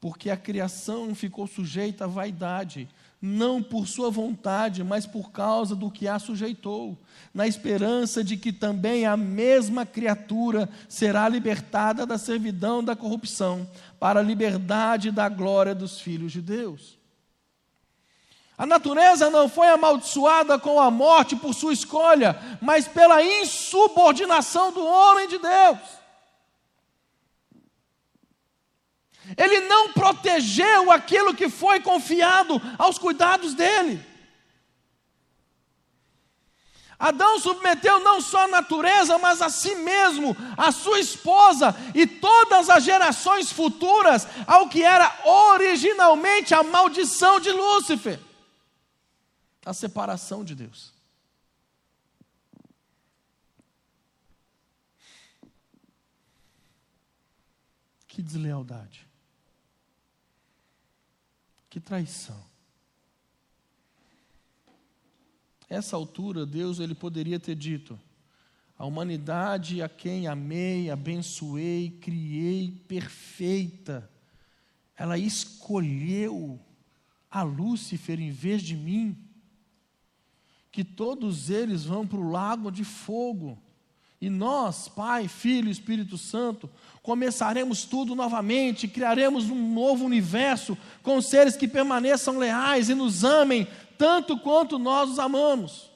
Porque 0.00 0.30
a 0.30 0.36
criação 0.36 1.14
ficou 1.14 1.46
sujeita 1.46 2.04
à 2.04 2.06
vaidade, 2.06 2.88
não 3.20 3.60
por 3.60 3.88
sua 3.88 4.10
vontade, 4.10 4.84
mas 4.84 5.04
por 5.04 5.32
causa 5.32 5.74
do 5.74 5.90
que 5.90 6.06
a 6.06 6.20
sujeitou, 6.20 6.96
na 7.34 7.48
esperança 7.48 8.22
de 8.22 8.36
que 8.36 8.52
também 8.52 9.04
a 9.04 9.16
mesma 9.16 9.84
criatura 9.84 10.68
será 10.88 11.28
libertada 11.28 12.06
da 12.06 12.16
servidão 12.16 12.82
da 12.82 12.94
corrupção, 12.94 13.68
para 13.98 14.20
a 14.20 14.22
liberdade 14.22 15.10
da 15.10 15.28
glória 15.28 15.74
dos 15.74 16.00
filhos 16.00 16.30
de 16.30 16.40
Deus. 16.40 16.97
A 18.58 18.66
natureza 18.66 19.30
não 19.30 19.48
foi 19.48 19.68
amaldiçoada 19.68 20.58
com 20.58 20.80
a 20.80 20.90
morte 20.90 21.36
por 21.36 21.54
sua 21.54 21.72
escolha, 21.72 22.58
mas 22.60 22.88
pela 22.88 23.22
insubordinação 23.22 24.72
do 24.72 24.84
homem 24.84 25.28
de 25.28 25.38
Deus. 25.38 25.78
Ele 29.36 29.60
não 29.60 29.92
protegeu 29.92 30.90
aquilo 30.90 31.34
que 31.34 31.48
foi 31.48 31.78
confiado 31.78 32.60
aos 32.76 32.98
cuidados 32.98 33.54
dele. 33.54 34.04
Adão 36.98 37.38
submeteu 37.38 38.00
não 38.00 38.20
só 38.20 38.46
a 38.46 38.48
natureza, 38.48 39.18
mas 39.18 39.40
a 39.40 39.48
si 39.48 39.76
mesmo, 39.76 40.36
a 40.56 40.72
sua 40.72 40.98
esposa 40.98 41.76
e 41.94 42.08
todas 42.08 42.68
as 42.68 42.82
gerações 42.82 43.52
futuras 43.52 44.26
ao 44.48 44.68
que 44.68 44.82
era 44.82 45.14
originalmente 45.24 46.52
a 46.54 46.64
maldição 46.64 47.38
de 47.38 47.52
Lúcifer 47.52 48.26
a 49.68 49.74
separação 49.74 50.42
de 50.42 50.54
Deus. 50.54 50.94
Que 58.06 58.22
deslealdade. 58.22 59.06
Que 61.68 61.78
traição. 61.78 62.42
Essa 65.68 65.96
altura, 65.96 66.46
Deus 66.46 66.80
ele 66.80 66.94
poderia 66.94 67.38
ter 67.38 67.54
dito: 67.54 68.00
a 68.78 68.86
humanidade 68.86 69.82
a 69.82 69.88
quem 69.88 70.26
amei, 70.26 70.90
abençoei, 70.90 71.90
criei 72.00 72.70
perfeita, 72.88 74.10
ela 74.96 75.18
escolheu 75.18 76.58
a 77.30 77.42
Lúcifer 77.42 78.18
em 78.18 78.30
vez 78.30 78.62
de 78.62 78.74
mim 78.74 79.27
que 80.78 80.84
todos 80.84 81.50
eles 81.50 81.84
vão 81.84 82.06
para 82.06 82.20
o 82.20 82.30
lago 82.30 82.70
de 82.70 82.84
fogo. 82.84 83.58
E 84.20 84.30
nós, 84.30 84.86
Pai, 84.86 85.26
Filho 85.26 85.66
e 85.66 85.72
Espírito 85.72 86.16
Santo, 86.16 86.70
começaremos 87.02 87.84
tudo 87.84 88.14
novamente, 88.14 88.86
criaremos 88.86 89.50
um 89.50 89.74
novo 89.74 90.04
universo 90.04 90.78
com 91.02 91.20
seres 91.20 91.56
que 91.56 91.66
permaneçam 91.66 92.38
leais 92.38 92.88
e 92.88 92.94
nos 92.94 93.24
amem 93.24 93.66
tanto 93.98 94.38
quanto 94.38 94.78
nós 94.78 95.10
os 95.10 95.18
amamos. 95.18 95.90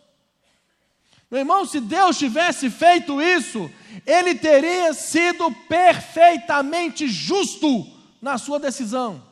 Meu 1.30 1.38
irmão, 1.38 1.64
se 1.64 1.78
Deus 1.78 2.18
tivesse 2.18 2.68
feito 2.68 3.22
isso, 3.22 3.70
Ele 4.04 4.34
teria 4.34 4.92
sido 4.92 5.48
perfeitamente 5.68 7.06
justo 7.06 7.86
na 8.20 8.36
sua 8.36 8.58
decisão. 8.58 9.22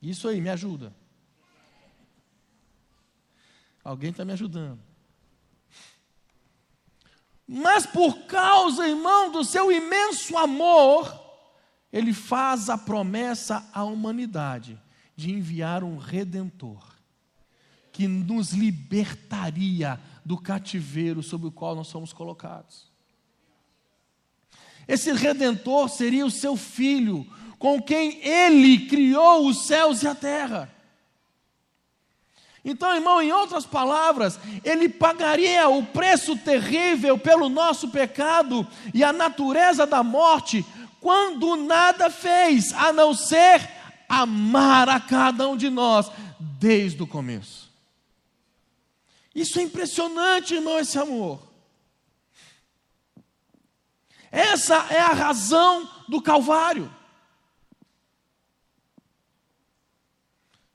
Isso 0.00 0.28
aí, 0.28 0.40
me 0.40 0.50
ajuda. 0.50 0.99
Alguém 3.90 4.10
está 4.10 4.24
me 4.24 4.32
ajudando. 4.32 4.78
Mas 7.44 7.84
por 7.84 8.20
causa, 8.26 8.86
irmão, 8.86 9.32
do 9.32 9.44
seu 9.44 9.72
imenso 9.72 10.36
amor, 10.36 11.12
ele 11.92 12.12
faz 12.12 12.70
a 12.70 12.78
promessa 12.78 13.68
à 13.72 13.82
humanidade 13.82 14.80
de 15.16 15.32
enviar 15.32 15.82
um 15.82 15.96
redentor 15.96 16.80
que 17.90 18.06
nos 18.06 18.52
libertaria 18.52 19.98
do 20.24 20.38
cativeiro 20.38 21.20
sob 21.20 21.48
o 21.48 21.50
qual 21.50 21.74
nós 21.74 21.88
somos 21.88 22.12
colocados. 22.12 22.88
Esse 24.86 25.12
redentor 25.12 25.88
seria 25.88 26.24
o 26.24 26.30
seu 26.30 26.56
filho, 26.56 27.26
com 27.58 27.82
quem 27.82 28.24
ele 28.24 28.86
criou 28.86 29.48
os 29.48 29.66
céus 29.66 30.04
e 30.04 30.06
a 30.06 30.14
terra. 30.14 30.72
Então, 32.64 32.94
irmão, 32.94 33.22
em 33.22 33.32
outras 33.32 33.64
palavras, 33.64 34.38
ele 34.62 34.88
pagaria 34.88 35.68
o 35.68 35.84
preço 35.86 36.36
terrível 36.36 37.16
pelo 37.18 37.48
nosso 37.48 37.88
pecado 37.88 38.66
e 38.92 39.02
a 39.02 39.12
natureza 39.12 39.86
da 39.86 40.02
morte, 40.02 40.64
quando 41.00 41.56
nada 41.56 42.10
fez 42.10 42.72
a 42.74 42.92
não 42.92 43.14
ser 43.14 43.66
amar 44.08 44.88
a 44.88 45.00
cada 45.00 45.48
um 45.48 45.56
de 45.56 45.70
nós 45.70 46.10
desde 46.38 47.02
o 47.02 47.06
começo. 47.06 47.70
Isso 49.34 49.58
é 49.58 49.62
impressionante, 49.62 50.54
irmão, 50.54 50.78
esse 50.78 50.98
amor. 50.98 51.40
Essa 54.30 54.86
é 54.90 55.00
a 55.00 55.12
razão 55.12 55.88
do 56.08 56.20
Calvário. 56.20 56.92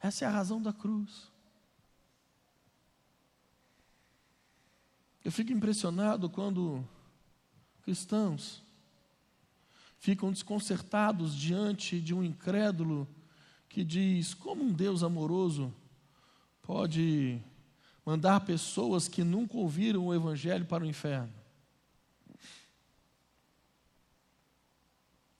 Essa 0.02 0.26
é 0.26 0.28
a 0.28 0.32
razão 0.32 0.62
da 0.62 0.74
cruz. 0.74 1.35
Eu 5.26 5.32
fico 5.32 5.52
impressionado 5.52 6.30
quando 6.30 6.88
cristãos 7.82 8.62
ficam 9.98 10.32
desconcertados 10.32 11.36
diante 11.36 12.00
de 12.00 12.14
um 12.14 12.24
incrédulo 12.24 13.08
que 13.68 13.84
diz: 13.84 14.36
como 14.36 14.64
um 14.64 14.72
Deus 14.72 15.02
amoroso 15.02 15.74
pode 16.62 17.42
mandar 18.06 18.42
pessoas 18.42 19.08
que 19.08 19.24
nunca 19.24 19.58
ouviram 19.58 20.06
o 20.06 20.14
Evangelho 20.14 20.64
para 20.64 20.84
o 20.84 20.88
inferno? 20.88 21.34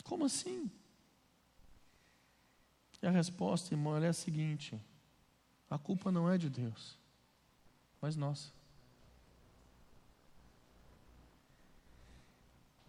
Como 0.04 0.26
assim? 0.26 0.68
E 3.04 3.06
a 3.06 3.12
resposta, 3.12 3.72
irmão, 3.72 4.04
é 4.04 4.08
a 4.08 4.14
seguinte: 4.14 4.82
a 5.70 5.78
culpa 5.78 6.12
não 6.12 6.28
é 6.28 6.40
de 6.40 6.50
Deus, 6.50 6.98
mas 8.02 8.16
nossa. 8.16 8.65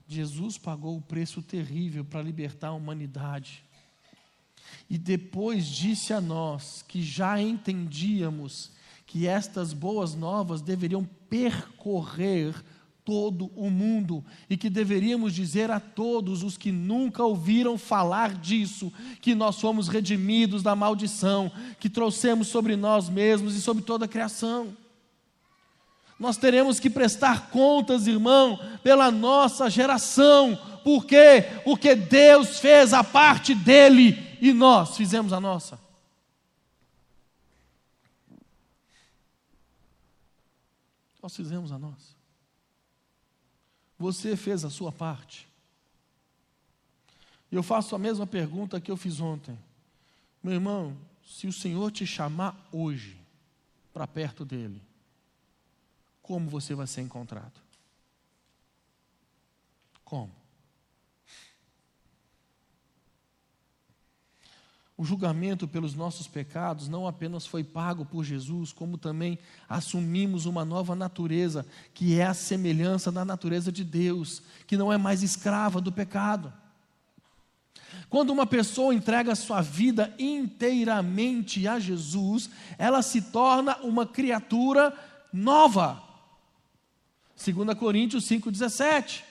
Jesus 0.07 0.57
pagou 0.57 0.97
o 0.97 1.03
preço 1.03 1.43
terrível 1.43 2.05
para 2.05 2.23
libertar 2.23 2.69
a 2.69 2.73
humanidade. 2.73 3.65
E 4.89 4.97
depois 4.97 5.67
disse 5.67 6.13
a 6.13 6.21
nós 6.21 6.85
que 6.87 7.03
já 7.03 7.41
entendíamos 7.41 8.71
que 9.07 9.27
estas 9.27 9.73
boas 9.73 10.15
novas 10.15 10.61
deveriam 10.61 11.05
percorrer 11.29 12.55
todo 13.05 13.53
o 13.55 13.71
mundo 13.71 14.25
e 14.51 14.57
que 14.57 14.69
deveríamos 14.69 15.33
dizer 15.33 15.71
a 15.71 15.79
todos 15.79 16.43
os 16.43 16.57
que 16.57 16.73
nunca 16.73 17.23
ouviram 17.23 17.79
falar 17.79 18.35
disso, 18.35 18.93
que 19.21 19.33
nós 19.33 19.61
fomos 19.61 19.87
redimidos 19.87 20.61
da 20.61 20.75
maldição 20.75 21.51
que 21.79 21.89
trouxemos 21.89 22.49
sobre 22.49 22.75
nós 22.75 23.09
mesmos 23.09 23.55
e 23.55 23.63
sobre 23.63 23.85
toda 23.85 24.07
a 24.07 24.09
criação. 24.09 24.77
Nós 26.19 26.37
teremos 26.37 26.81
que 26.81 26.89
prestar 26.89 27.51
contas, 27.51 28.07
irmão, 28.07 28.59
pela 28.83 29.11
nossa 29.11 29.69
geração. 29.69 30.57
Por 30.83 31.05
quê? 31.05 31.45
Porque 31.65 31.95
Deus 31.95 32.59
fez 32.59 32.95
a 32.95 33.05
parte 33.05 33.55
dele 33.55 34.39
e 34.41 34.53
nós 34.53 34.97
fizemos 34.97 35.33
a 35.33 35.41
nossa. 35.41 35.79
Nós 41.23 41.35
fizemos 41.35 41.73
a 41.73 41.79
nossa. 41.79 42.15
Você 43.99 44.37
fez 44.37 44.65
a 44.65 44.71
sua 44.71 44.93
parte. 44.93 45.49
Eu 47.51 47.63
faço 47.63 47.95
a 47.95 47.99
mesma 47.99 48.27
pergunta 48.27 48.81
que 48.81 48.91
eu 48.91 48.97
fiz 48.97 49.21
ontem. 49.21 49.59
Meu 50.43 50.55
irmão, 50.55 50.97
se 51.27 51.47
o 51.47 51.53
Senhor 51.53 51.91
te 51.91 52.07
chamar 52.07 52.57
hoje 52.71 53.19
para 53.93 54.07
perto 54.07 54.45
dele, 54.45 54.81
como 56.27 56.51
você 56.51 56.75
vai 56.75 56.89
ser 56.89 57.03
encontrado? 57.03 57.61
Como? 60.05 60.33
O 64.99 65.05
julgamento 65.05 65.69
pelos 65.69 65.95
nossos 65.95 66.27
pecados 66.27 66.89
não 66.89 67.07
apenas 67.07 67.47
foi 67.47 67.63
pago 67.63 68.05
por 68.05 68.25
Jesus, 68.25 68.73
como 68.73 68.99
também 68.99 69.39
assumimos 69.69 70.47
uma 70.47 70.65
nova 70.65 70.97
natureza, 70.97 71.65
que 71.95 72.19
é 72.19 72.27
a 72.27 72.35
semelhança 72.35 73.13
da 73.13 73.25
natureza 73.25 73.71
de 73.71 73.85
Deus, 73.85 74.43
que 74.67 74.77
não 74.77 74.93
é 74.93 74.97
mais 74.97 75.23
escrava 75.23 75.81
do 75.81 75.93
pecado. 75.93 76.53
Quando 78.09 78.31
uma 78.31 78.47
pessoa 78.47 78.95
entrega 78.95 79.37
sua 79.37 79.61
vida 79.61 80.13
inteiramente 80.19 81.69
a 81.69 81.79
Jesus, 81.79 82.51
ela 82.79 83.01
se 83.01 83.23
torna 83.23 83.77
uma 83.83 84.07
criatura 84.07 84.93
nova. 85.33 86.06
2 87.37 87.79
Coríntios 87.79 88.25
5,17. 88.29 89.23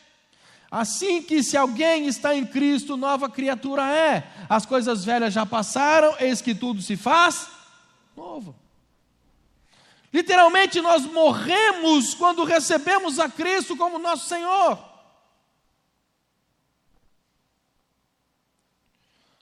Assim 0.69 1.21
que 1.21 1.41
se 1.41 1.55
alguém 1.55 2.07
está 2.07 2.35
em 2.35 2.45
Cristo, 2.45 2.97
nova 2.97 3.29
criatura 3.29 3.89
é. 3.89 4.29
As 4.49 4.65
coisas 4.65 5.05
velhas 5.05 5.33
já 5.33 5.45
passaram, 5.45 6.15
eis 6.19 6.41
que 6.41 6.53
tudo 6.53 6.81
se 6.81 6.95
faz 6.95 7.47
novo. 8.15 8.55
Literalmente, 10.13 10.79
nós 10.79 11.03
morremos 11.05 12.13
quando 12.13 12.43
recebemos 12.43 13.19
a 13.19 13.29
Cristo 13.29 13.75
como 13.75 13.99
nosso 13.99 14.27
Senhor. 14.27 14.79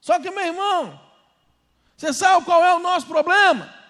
Só 0.02 0.20
que, 0.20 0.32
meu 0.32 0.46
irmão, 0.46 1.00
você 1.96 2.12
sabe 2.12 2.44
qual 2.44 2.64
é 2.64 2.74
o 2.76 2.80
nosso 2.80 3.06
problema? 3.08 3.83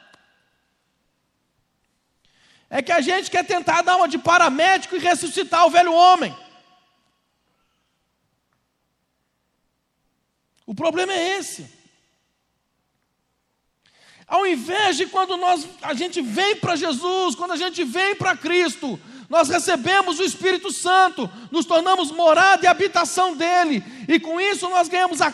É 2.76 2.82
que 2.82 2.92
a 2.92 3.02
gente 3.02 3.30
quer 3.30 3.46
tentar 3.46 3.84
dar 3.84 3.98
uma 3.98 4.08
de 4.08 4.18
paramédico 4.18 4.96
e 4.96 5.00
ressuscitar 5.00 5.64
o 5.64 5.70
velho 5.70 5.94
homem. 5.94 6.36
O 10.66 10.74
problema 10.74 11.14
é 11.14 11.38
esse. 11.38 11.70
Ao 14.26 14.48
invés 14.48 14.98
de 14.98 15.06
quando 15.06 15.38
nós, 15.38 15.68
a 15.84 15.94
gente 15.94 16.20
vem 16.20 16.56
para 16.56 16.76
Jesus, 16.76 17.36
quando 17.36 17.52
a 17.52 17.58
gente 17.58 17.84
vem 17.84 18.16
para 18.16 18.36
Cristo, 18.36 19.00
nós 19.30 19.50
recebemos 19.50 20.18
o 20.18 20.24
Espírito 20.24 20.72
Santo, 20.72 21.30
nos 21.52 21.68
tornamos 21.68 22.10
morada 22.10 22.66
e 22.66 22.68
habitação 22.68 23.36
dele, 23.36 23.84
e 24.08 24.20
com 24.20 24.42
isso 24.42 24.68
nós 24.68 24.88
ganhamos 24.88 25.22
a 25.22 25.32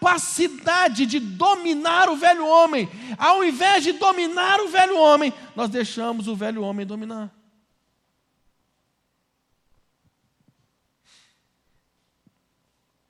capacidade 0.00 1.04
de 1.04 1.20
dominar 1.20 2.08
o 2.08 2.16
velho 2.16 2.46
homem. 2.46 2.88
Ao 3.18 3.44
invés 3.44 3.84
de 3.84 3.92
dominar 3.92 4.58
o 4.60 4.68
velho 4.68 4.98
homem, 4.98 5.32
nós 5.54 5.68
deixamos 5.68 6.26
o 6.26 6.34
velho 6.34 6.62
homem 6.62 6.86
dominar. 6.86 7.30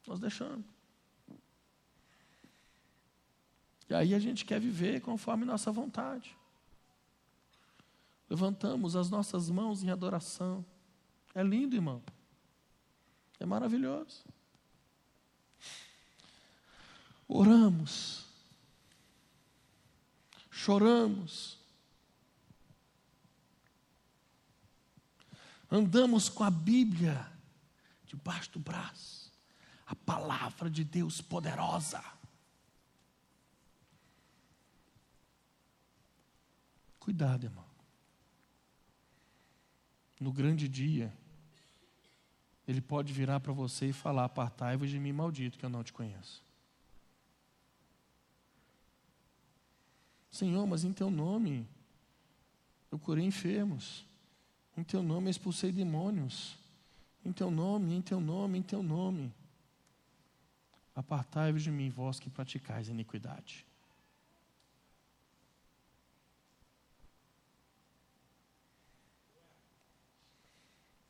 Nós 0.06 0.18
deixamos. 0.18 0.66
E 3.88 3.94
aí 3.94 4.12
a 4.12 4.18
gente 4.18 4.44
quer 4.44 4.60
viver 4.60 5.00
conforme 5.00 5.44
nossa 5.44 5.70
vontade. 5.70 6.36
Levantamos 8.28 8.94
as 8.96 9.10
nossas 9.10 9.48
mãos 9.48 9.82
em 9.82 9.90
adoração. 9.90 10.64
É 11.34 11.42
lindo, 11.42 11.76
irmão. 11.76 12.02
É 13.38 13.46
maravilhoso. 13.46 14.24
Oramos. 17.32 18.26
Choramos. 20.50 21.56
Andamos 25.70 26.28
com 26.28 26.42
a 26.42 26.50
Bíblia 26.50 27.30
debaixo 28.04 28.50
do 28.50 28.58
braço. 28.58 29.32
A 29.86 29.94
palavra 29.94 30.68
de 30.68 30.82
Deus 30.82 31.20
poderosa. 31.20 32.02
Cuidado, 36.98 37.44
irmão. 37.44 37.64
No 40.18 40.32
grande 40.32 40.68
dia, 40.68 41.16
ele 42.66 42.80
pode 42.80 43.12
virar 43.12 43.38
para 43.38 43.52
você 43.52 43.90
e 43.90 43.92
falar: 43.92 44.24
Apartai-vos 44.24 44.90
de 44.90 44.98
mim, 44.98 45.12
maldito, 45.12 45.56
que 45.56 45.64
eu 45.64 45.70
não 45.70 45.84
te 45.84 45.92
conheço. 45.92 46.49
Senhor, 50.30 50.66
mas 50.66 50.84
em 50.84 50.92
teu 50.92 51.10
nome 51.10 51.66
eu 52.90 52.98
curei 52.98 53.24
enfermos, 53.24 54.04
em 54.76 54.84
teu 54.84 55.02
nome 55.02 55.26
eu 55.26 55.30
expulsei 55.30 55.72
demônios, 55.72 56.56
em 57.24 57.32
teu 57.32 57.50
nome, 57.50 57.94
em 57.94 58.02
teu 58.02 58.20
nome, 58.20 58.58
em 58.58 58.62
teu 58.62 58.82
nome. 58.82 59.32
Apartai-vos 60.94 61.62
de 61.62 61.70
mim, 61.70 61.88
vós 61.88 62.18
que 62.18 62.30
praticais 62.30 62.88
iniquidade. 62.88 63.66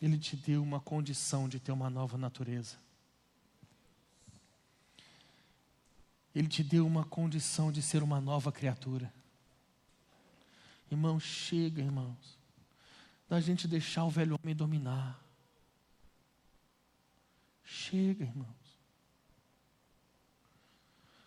Ele 0.00 0.18
te 0.18 0.34
deu 0.34 0.62
uma 0.62 0.80
condição 0.80 1.48
de 1.48 1.60
ter 1.60 1.72
uma 1.72 1.90
nova 1.90 2.16
natureza. 2.16 2.78
Ele 6.34 6.48
te 6.48 6.62
deu 6.62 6.86
uma 6.86 7.04
condição 7.04 7.72
de 7.72 7.82
ser 7.82 8.02
uma 8.02 8.20
nova 8.20 8.52
criatura. 8.52 9.12
Irmão, 10.90 11.18
chega, 11.20 11.80
irmãos, 11.80 12.38
da 13.28 13.40
gente 13.40 13.68
deixar 13.68 14.04
o 14.04 14.10
velho 14.10 14.38
homem 14.42 14.54
dominar. 14.54 15.20
Chega, 17.62 18.24
irmãos. 18.24 18.48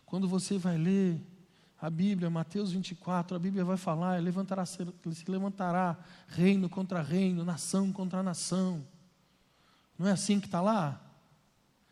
Quando 0.05 0.27
você 0.27 0.57
vai 0.57 0.77
ler 0.77 1.21
a 1.79 1.89
Bíblia, 1.89 2.29
Mateus 2.29 2.71
24, 2.71 3.35
a 3.35 3.39
Bíblia 3.39 3.65
vai 3.65 3.75
falar, 3.75 4.21
levantará, 4.21 4.65
se 4.65 4.85
levantará 5.27 5.97
reino 6.27 6.69
contra 6.69 7.01
reino, 7.01 7.43
nação 7.43 7.91
contra 7.91 8.23
nação. 8.23 8.85
Não 9.97 10.07
é 10.07 10.11
assim 10.11 10.39
que 10.39 10.45
está 10.45 10.61
lá? 10.61 11.01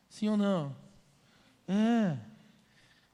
Sim 0.09 0.29
ou 0.29 0.37
não? 0.37 0.75
É. 1.67 2.30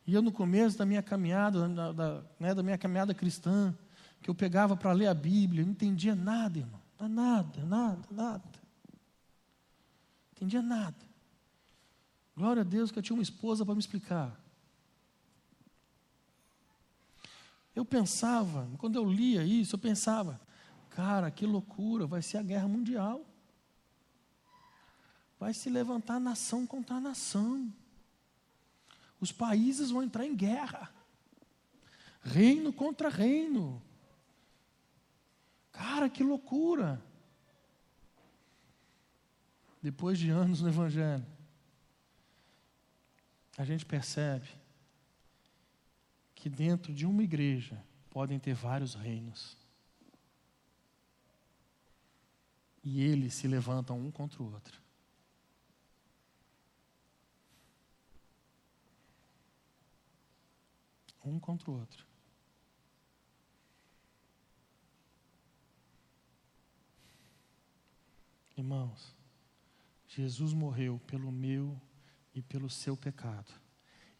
E 0.07 0.13
eu 0.13 0.21
no 0.21 0.31
começo 0.31 0.77
da 0.77 0.85
minha 0.85 1.03
caminhada, 1.03 1.67
da, 1.67 1.91
da, 1.91 2.23
né, 2.39 2.55
da 2.55 2.63
minha 2.63 2.77
caminhada 2.77 3.13
cristã, 3.13 3.77
que 4.21 4.29
eu 4.29 4.33
pegava 4.33 4.77
para 4.77 4.93
ler 4.93 5.07
a 5.07 5.13
Bíblia, 5.13 5.61
eu 5.61 5.65
não 5.65 5.73
entendia 5.73 6.15
nada, 6.15 6.59
irmão. 6.59 6.79
Nada, 6.97 7.65
nada, 7.65 8.07
nada. 8.09 8.43
Não 8.89 10.31
entendia 10.31 10.61
nada. 10.61 10.95
Glória 12.37 12.61
a 12.61 12.65
Deus 12.65 12.89
que 12.89 12.97
eu 12.97 13.03
tinha 13.03 13.15
uma 13.15 13.21
esposa 13.21 13.65
para 13.65 13.75
me 13.75 13.81
explicar. 13.81 14.39
Eu 17.75 17.83
pensava, 17.83 18.67
quando 18.77 18.95
eu 18.95 19.11
lia 19.11 19.43
isso, 19.43 19.75
eu 19.75 19.79
pensava, 19.79 20.39
cara, 20.89 21.29
que 21.29 21.45
loucura, 21.45 22.07
vai 22.07 22.21
ser 22.21 22.37
a 22.37 22.43
guerra 22.43 22.67
mundial. 22.67 23.25
Vai 25.37 25.53
se 25.53 25.69
levantar 25.69 26.19
nação 26.19 26.65
contra 26.65 26.99
nação. 26.99 27.71
Os 29.19 29.32
países 29.32 29.89
vão 29.89 30.03
entrar 30.03 30.25
em 30.25 30.36
guerra. 30.36 30.93
Reino 32.21 32.71
contra 32.71 33.10
reino. 33.10 33.82
Cara, 35.71 36.10
que 36.10 36.23
loucura. 36.23 37.01
Depois 39.82 40.17
de 40.17 40.30
anos 40.30 40.62
no 40.62 40.69
Evangelho, 40.69 41.25
a 43.58 43.63
gente 43.63 43.86
percebe 43.86 44.47
que 46.36 46.49
dentro 46.49 46.93
de 46.93 47.06
uma 47.06 47.23
igreja 47.23 47.84
podem 48.10 48.39
ter 48.39 48.53
vários 48.53 48.93
reinos. 48.93 49.58
E 52.84 53.01
eles 53.01 53.34
se 53.34 53.47
levantam 53.47 53.99
um 53.99 54.12
contra 54.12 54.41
o 54.41 54.53
outro. 54.53 54.87
Um 61.27 61.39
contra 61.39 61.69
o 61.69 61.77
outro. 61.77 62.05
Irmãos, 68.55 69.15
Jesus 70.07 70.53
morreu 70.53 70.99
pelo 71.05 71.31
meu 71.31 71.79
e 72.33 72.41
pelo 72.41 72.69
seu 72.69 72.97
pecado 72.97 73.53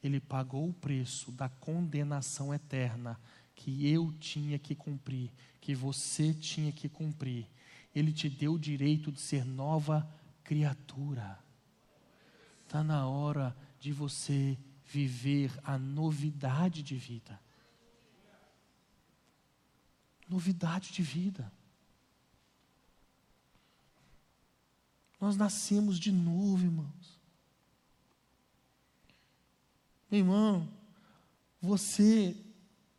ele 0.04 0.20
pagou 0.20 0.70
o 0.70 0.74
preço 0.74 1.32
da 1.32 1.50
condenação 1.50 2.54
eterna 2.54 3.20
que 3.56 3.88
eu 3.88 4.12
tinha 4.14 4.60
que 4.60 4.76
cumprir, 4.76 5.32
que 5.60 5.74
você 5.74 6.34
tinha 6.34 6.72
que 6.72 6.88
cumprir. 6.88 7.48
Ele 7.96 8.12
te 8.12 8.30
deu 8.30 8.54
o 8.54 8.60
direito 8.60 9.12
de 9.12 9.20
ser 9.20 9.44
nova 9.44 10.08
criatura. 10.44 11.40
Está 12.64 12.84
na 12.84 13.08
hora 13.08 13.56
de 13.80 13.92
você 13.92 14.58
viver 14.88 15.52
a 15.64 15.78
novidade 15.78 16.82
de 16.82 16.96
vida. 16.96 17.40
Novidade 20.28 20.92
de 20.92 21.02
vida. 21.02 21.52
Nós 25.20 25.36
nascemos 25.36 26.00
de 26.00 26.12
novo, 26.12 26.64
irmãos. 26.64 27.20
Meu 30.10 30.20
irmão, 30.20 30.70
você 31.62 32.36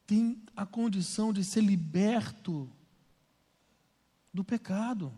tem 0.06 0.42
a 0.54 0.66
condição 0.66 1.32
de 1.32 1.44
ser 1.44 1.62
liberto 1.62 2.70
do 4.32 4.44
pecado, 4.44 5.12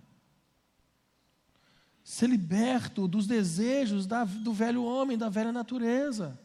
ser 2.05 2.29
liberto 2.29 3.09
dos 3.09 3.27
desejos 3.27 4.07
da, 4.07 4.25
do 4.25 4.53
velho 4.53 4.85
homem, 4.85 5.19
da 5.19 5.29
velha 5.29 5.53
natureza. 5.53 6.39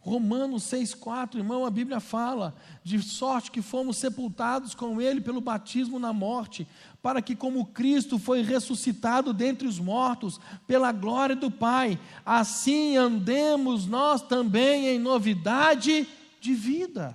Romanos 0.00 0.62
6,4, 0.64 1.36
irmão, 1.36 1.66
a 1.66 1.70
Bíblia 1.70 2.00
fala, 2.00 2.54
de 2.82 3.02
sorte 3.02 3.50
que 3.50 3.60
fomos 3.60 3.98
sepultados 3.98 4.74
com 4.74 5.00
Ele 5.00 5.20
pelo 5.20 5.42
batismo 5.42 5.98
na 5.98 6.10
morte, 6.10 6.66
para 7.02 7.20
que, 7.20 7.36
como 7.36 7.66
Cristo 7.66 8.18
foi 8.18 8.42
ressuscitado 8.42 9.34
dentre 9.34 9.68
os 9.68 9.78
mortos, 9.78 10.40
pela 10.66 10.90
glória 10.90 11.36
do 11.36 11.50
Pai, 11.50 11.98
assim 12.24 12.96
andemos 12.96 13.86
nós 13.86 14.22
também 14.22 14.86
em 14.86 14.98
novidade 14.98 16.08
de 16.40 16.54
vida. 16.54 17.14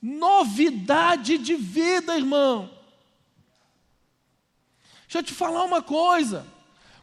Novidade 0.00 1.36
de 1.36 1.54
vida, 1.56 2.16
irmão. 2.16 2.70
Deixa 5.02 5.18
eu 5.18 5.22
te 5.22 5.32
falar 5.32 5.64
uma 5.64 5.82
coisa. 5.82 6.46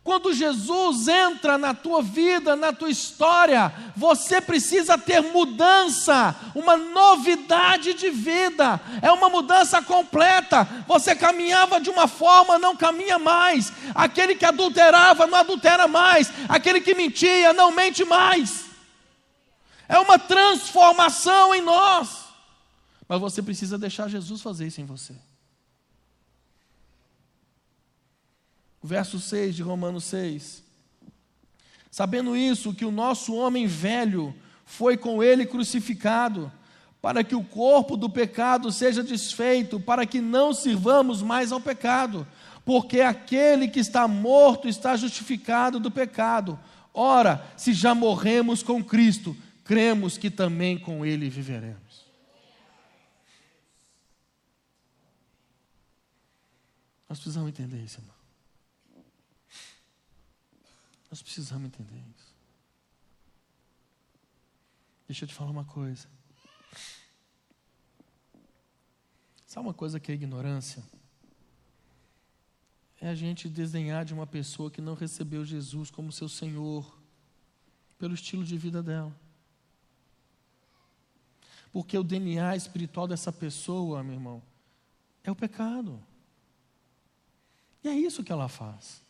Quando 0.03 0.33
Jesus 0.33 1.07
entra 1.07 1.59
na 1.59 1.75
tua 1.75 2.01
vida, 2.01 2.55
na 2.55 2.73
tua 2.73 2.89
história, 2.89 3.71
você 3.95 4.41
precisa 4.41 4.97
ter 4.97 5.21
mudança, 5.21 6.35
uma 6.55 6.75
novidade 6.75 7.93
de 7.93 8.09
vida, 8.09 8.81
é 8.99 9.11
uma 9.11 9.29
mudança 9.29 9.79
completa. 9.79 10.67
Você 10.87 11.15
caminhava 11.15 11.79
de 11.79 11.91
uma 11.91 12.07
forma, 12.07 12.57
não 12.57 12.75
caminha 12.75 13.19
mais. 13.19 13.71
Aquele 13.93 14.33
que 14.33 14.45
adulterava, 14.45 15.27
não 15.27 15.37
adultera 15.37 15.87
mais. 15.87 16.31
Aquele 16.49 16.81
que 16.81 16.95
mentia, 16.95 17.53
não 17.53 17.71
mente 17.71 18.03
mais. 18.03 18.65
É 19.87 19.99
uma 19.99 20.17
transformação 20.17 21.53
em 21.53 21.61
nós. 21.61 22.21
Mas 23.07 23.21
você 23.21 23.43
precisa 23.43 23.77
deixar 23.77 24.07
Jesus 24.07 24.41
fazer 24.41 24.65
isso 24.65 24.81
em 24.81 24.85
você. 24.85 25.13
Verso 28.81 29.19
6 29.19 29.55
de 29.55 29.61
Romanos 29.61 30.05
6. 30.05 30.63
Sabendo 31.89 32.35
isso, 32.35 32.73
que 32.73 32.85
o 32.85 32.91
nosso 32.91 33.35
homem 33.35 33.67
velho 33.67 34.33
foi 34.65 34.95
com 34.95 35.21
ele 35.21 35.45
crucificado, 35.45 36.51
para 37.01 37.23
que 37.23 37.35
o 37.35 37.43
corpo 37.43 37.97
do 37.97 38.09
pecado 38.09 38.71
seja 38.71 39.03
desfeito, 39.03 39.79
para 39.79 40.05
que 40.05 40.21
não 40.21 40.53
sirvamos 40.53 41.21
mais 41.21 41.51
ao 41.51 41.59
pecado, 41.59 42.25
porque 42.63 43.01
aquele 43.01 43.67
que 43.67 43.79
está 43.79 44.07
morto 44.07 44.67
está 44.67 44.95
justificado 44.95 45.79
do 45.79 45.91
pecado. 45.91 46.59
Ora, 46.93 47.45
se 47.57 47.73
já 47.73 47.95
morremos 47.95 48.61
com 48.61 48.83
Cristo, 48.83 49.35
cremos 49.65 50.17
que 50.17 50.29
também 50.29 50.77
com 50.77 51.05
ele 51.05 51.29
viveremos. 51.29 52.05
Nós 57.09 57.19
precisamos 57.19 57.49
entender 57.49 57.83
isso, 57.83 57.99
irmão. 57.99 58.11
Nós 61.12 61.21
precisamos 61.21 61.67
entender 61.67 62.02
isso. 62.15 62.34
Deixa 65.06 65.26
eu 65.26 65.28
te 65.28 65.34
falar 65.34 65.52
uma 65.52 65.65
coisa. 65.65 66.08
Sabe 69.45 69.67
uma 69.67 69.74
coisa 69.74 70.00
que 70.00 70.10
é 70.10 70.15
ignorância? 70.15 70.82
É 73.02 73.10
a 73.10 73.15
gente 73.15 73.50
desdenhar 73.50 74.06
de 74.06 74.13
uma 74.13 74.26
pessoa 74.26 74.71
que 74.71 74.80
não 74.80 74.93
recebeu 74.93 75.43
Jesus 75.43 75.91
como 75.91 76.13
seu 76.13 76.30
Senhor, 76.30 76.97
pelo 78.00 78.13
estilo 78.13 78.45
de 78.45 78.58
vida 78.58 78.82
dela. 78.82 79.13
Porque 81.74 81.97
o 81.97 82.04
DNA 82.04 82.56
espiritual 82.56 83.06
dessa 83.06 83.34
pessoa, 83.34 84.02
meu 84.02 84.13
irmão, 84.13 84.41
é 85.26 85.30
o 85.30 85.36
pecado. 85.36 86.02
E 87.84 87.89
é 87.89 87.93
isso 87.93 88.24
que 88.24 88.32
ela 88.32 88.47
faz. 88.47 89.04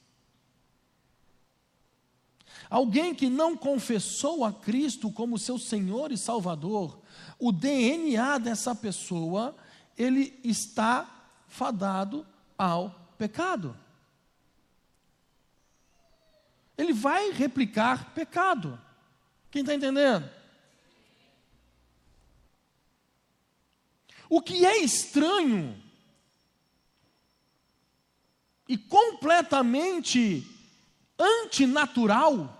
Alguém 2.70 3.14
que 3.14 3.30
não 3.30 3.58
confessou 3.58 4.46
a 4.46 4.54
Cristo 4.54 5.12
como 5.12 5.38
seu 5.38 5.58
Senhor 5.58 6.12
e 6.12 6.18
Salvador, 6.18 7.00
o 7.40 7.52
DNA 7.52 8.38
dessa 8.38 8.76
pessoa, 8.76 9.56
ele 9.98 10.40
está 10.44 11.10
fadado 11.48 12.26
ao 12.58 12.92
pecado. 13.18 13.78
Ele 16.78 16.94
vai 16.94 17.32
replicar 17.32 18.14
pecado. 18.14 18.80
Quem 19.50 19.62
está 19.62 19.76
entendendo? 19.76 20.30
O 24.30 24.42
que 24.42 24.66
é 24.66 24.78
estranho 24.78 25.78
e 28.68 28.78
completamente 28.78 30.48
antinatural 31.22 32.58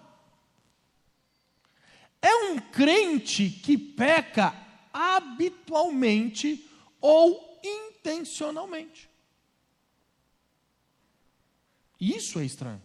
é 2.22 2.36
um 2.36 2.60
crente 2.60 3.50
que 3.50 3.78
peca 3.78 4.54
habitualmente 4.94 6.70
ou 7.00 7.60
intencionalmente. 7.64 9.10
Isso 12.00 12.40
é 12.40 12.46
estranho. 12.46 12.82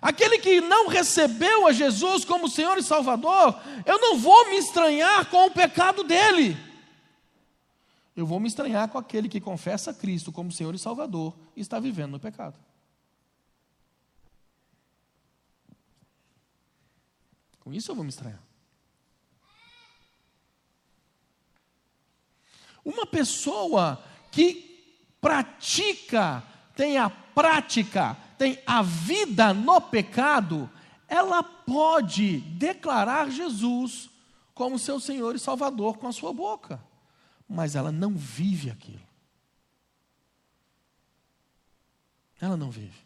Aquele 0.00 0.38
que 0.38 0.60
não 0.60 0.86
recebeu 0.86 1.66
a 1.66 1.72
Jesus 1.72 2.24
como 2.24 2.48
Senhor 2.48 2.78
e 2.78 2.82
Salvador, 2.82 3.60
eu 3.84 3.98
não 3.98 4.16
vou 4.18 4.48
me 4.48 4.56
estranhar 4.56 5.28
com 5.28 5.46
o 5.46 5.50
pecado 5.50 6.04
dele. 6.04 6.56
Eu 8.14 8.26
vou 8.26 8.38
me 8.38 8.48
estranhar 8.48 8.88
com 8.88 8.98
aquele 8.98 9.28
que 9.28 9.40
confessa 9.40 9.92
Cristo 9.92 10.30
como 10.30 10.52
Senhor 10.52 10.74
e 10.74 10.78
Salvador 10.78 11.36
e 11.56 11.60
está 11.60 11.80
vivendo 11.80 12.12
no 12.12 12.20
pecado. 12.20 12.56
Com 17.68 17.74
isso 17.74 17.90
eu 17.90 17.94
vou 17.94 18.02
me 18.02 18.08
estranhar. 18.08 18.42
Uma 22.82 23.04
pessoa 23.04 24.02
que 24.32 25.04
pratica, 25.20 26.42
tem 26.74 26.96
a 26.96 27.10
prática, 27.10 28.16
tem 28.38 28.58
a 28.66 28.80
vida 28.80 29.52
no 29.52 29.82
pecado, 29.82 30.70
ela 31.06 31.42
pode 31.42 32.38
declarar 32.40 33.28
Jesus 33.28 34.08
como 34.54 34.78
seu 34.78 34.98
Senhor 34.98 35.34
e 35.34 35.38
Salvador 35.38 35.98
com 35.98 36.08
a 36.08 36.12
sua 36.12 36.32
boca, 36.32 36.82
mas 37.46 37.76
ela 37.76 37.92
não 37.92 38.16
vive 38.16 38.70
aquilo. 38.70 39.06
Ela 42.40 42.56
não 42.56 42.70
vive. 42.70 42.98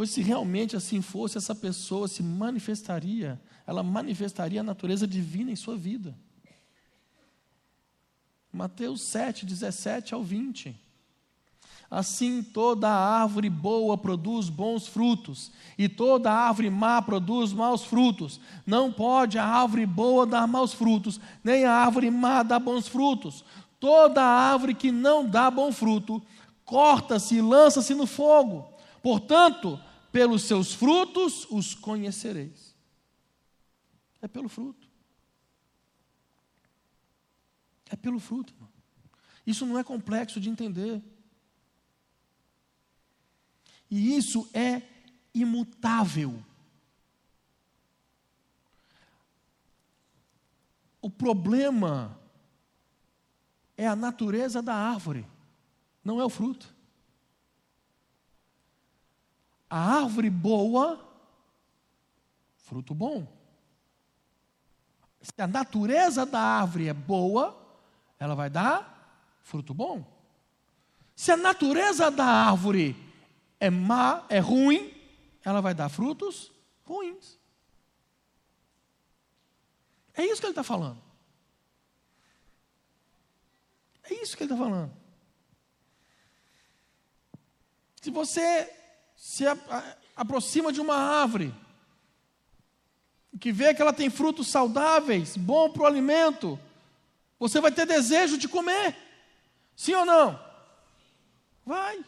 Pois 0.00 0.08
se 0.08 0.22
realmente 0.22 0.74
assim 0.74 1.02
fosse, 1.02 1.36
essa 1.36 1.54
pessoa 1.54 2.08
se 2.08 2.22
manifestaria, 2.22 3.38
ela 3.66 3.82
manifestaria 3.82 4.62
a 4.62 4.64
natureza 4.64 5.06
divina 5.06 5.50
em 5.50 5.56
sua 5.56 5.76
vida. 5.76 6.16
Mateus 8.50 9.02
7, 9.02 9.44
17 9.44 10.14
ao 10.14 10.24
20. 10.24 10.74
Assim 11.90 12.42
toda 12.42 12.88
árvore 12.88 13.50
boa 13.50 13.98
produz 13.98 14.48
bons 14.48 14.86
frutos, 14.86 15.52
e 15.76 15.86
toda 15.86 16.32
árvore 16.32 16.70
má 16.70 17.02
produz 17.02 17.52
maus 17.52 17.84
frutos. 17.84 18.40
Não 18.64 18.90
pode 18.90 19.36
a 19.36 19.44
árvore 19.44 19.84
boa 19.84 20.24
dar 20.24 20.46
maus 20.46 20.72
frutos, 20.72 21.20
nem 21.44 21.66
a 21.66 21.74
árvore 21.74 22.10
má 22.10 22.42
dar 22.42 22.58
bons 22.58 22.88
frutos. 22.88 23.44
Toda 23.78 24.22
árvore 24.24 24.72
que 24.72 24.90
não 24.90 25.28
dá 25.28 25.50
bom 25.50 25.70
fruto, 25.70 26.22
corta-se 26.64 27.34
e 27.34 27.42
lança-se 27.42 27.94
no 27.94 28.06
fogo. 28.06 28.66
Portanto, 29.02 29.78
pelos 30.12 30.42
seus 30.42 30.72
frutos 30.74 31.46
os 31.50 31.74
conhecereis. 31.74 32.74
É 34.20 34.28
pelo 34.28 34.48
fruto. 34.48 34.88
É 37.88 37.96
pelo 37.96 38.20
fruto, 38.20 38.52
irmão. 38.52 38.68
Isso 39.46 39.66
não 39.66 39.78
é 39.78 39.84
complexo 39.84 40.40
de 40.40 40.48
entender. 40.48 41.02
E 43.90 44.16
isso 44.16 44.48
é 44.54 44.82
imutável. 45.34 46.44
O 51.02 51.10
problema 51.10 52.20
é 53.76 53.86
a 53.86 53.96
natureza 53.96 54.62
da 54.62 54.74
árvore, 54.74 55.26
não 56.04 56.20
é 56.20 56.24
o 56.24 56.28
fruto. 56.28 56.72
A 59.70 60.02
árvore 60.02 60.28
boa, 60.28 61.08
fruto 62.56 62.92
bom. 62.92 63.26
Se 65.22 65.40
a 65.40 65.46
natureza 65.46 66.26
da 66.26 66.40
árvore 66.40 66.88
é 66.88 66.92
boa, 66.92 67.56
ela 68.18 68.34
vai 68.34 68.50
dar 68.50 69.38
fruto 69.42 69.72
bom. 69.72 70.04
Se 71.14 71.30
a 71.30 71.36
natureza 71.36 72.10
da 72.10 72.24
árvore 72.24 72.96
é 73.60 73.70
má, 73.70 74.24
é 74.28 74.40
ruim, 74.40 74.92
ela 75.44 75.60
vai 75.60 75.74
dar 75.74 75.88
frutos 75.88 76.50
ruins. 76.84 77.38
É 80.14 80.24
isso 80.24 80.40
que 80.40 80.46
ele 80.46 80.52
está 80.52 80.64
falando. 80.64 81.00
É 84.02 84.14
isso 84.14 84.36
que 84.36 84.42
ele 84.42 84.52
está 84.52 84.64
falando. 84.64 84.92
Se 88.00 88.10
você 88.10 88.79
se 89.20 89.44
aproxima 90.16 90.72
de 90.72 90.80
uma 90.80 90.96
árvore, 90.96 91.54
que 93.38 93.52
vê 93.52 93.74
que 93.74 93.82
ela 93.82 93.92
tem 93.92 94.08
frutos 94.08 94.48
saudáveis, 94.48 95.36
bom 95.36 95.68
para 95.70 95.82
o 95.82 95.86
alimento, 95.86 96.58
você 97.38 97.60
vai 97.60 97.70
ter 97.70 97.84
desejo 97.84 98.38
de 98.38 98.48
comer. 98.48 98.96
Sim 99.76 99.92
ou 99.92 100.06
não? 100.06 100.42
Vai. 101.66 102.02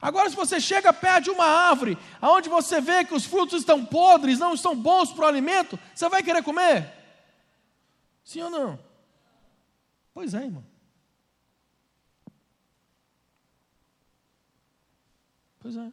Agora, 0.00 0.30
se 0.30 0.34
você 0.34 0.58
chega 0.58 0.90
perto 0.90 1.24
de 1.24 1.30
uma 1.30 1.44
árvore, 1.44 1.98
aonde 2.18 2.48
você 2.48 2.80
vê 2.80 3.04
que 3.04 3.14
os 3.14 3.26
frutos 3.26 3.60
estão 3.60 3.84
podres, 3.84 4.38
não 4.38 4.54
estão 4.54 4.74
bons 4.74 5.12
para 5.12 5.26
o 5.26 5.28
alimento, 5.28 5.78
você 5.94 6.08
vai 6.08 6.22
querer 6.22 6.42
comer? 6.42 6.90
Sim 8.24 8.40
ou 8.40 8.50
não? 8.50 8.78
Pois 10.14 10.32
é, 10.32 10.44
irmão. 10.44 10.64
Pois 15.60 15.76
é. 15.76 15.92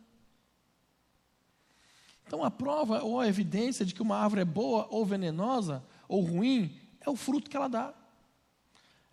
Então 2.25 2.43
a 2.43 2.51
prova 2.51 3.03
ou 3.03 3.19
a 3.19 3.27
evidência 3.27 3.85
de 3.85 3.93
que 3.93 4.01
uma 4.01 4.17
árvore 4.17 4.41
é 4.41 4.45
boa 4.45 4.87
ou 4.89 5.05
venenosa 5.05 5.83
ou 6.07 6.21
ruim 6.21 6.77
é 6.99 7.09
o 7.09 7.15
fruto 7.15 7.49
que 7.49 7.55
ela 7.55 7.69
dá. 7.69 7.93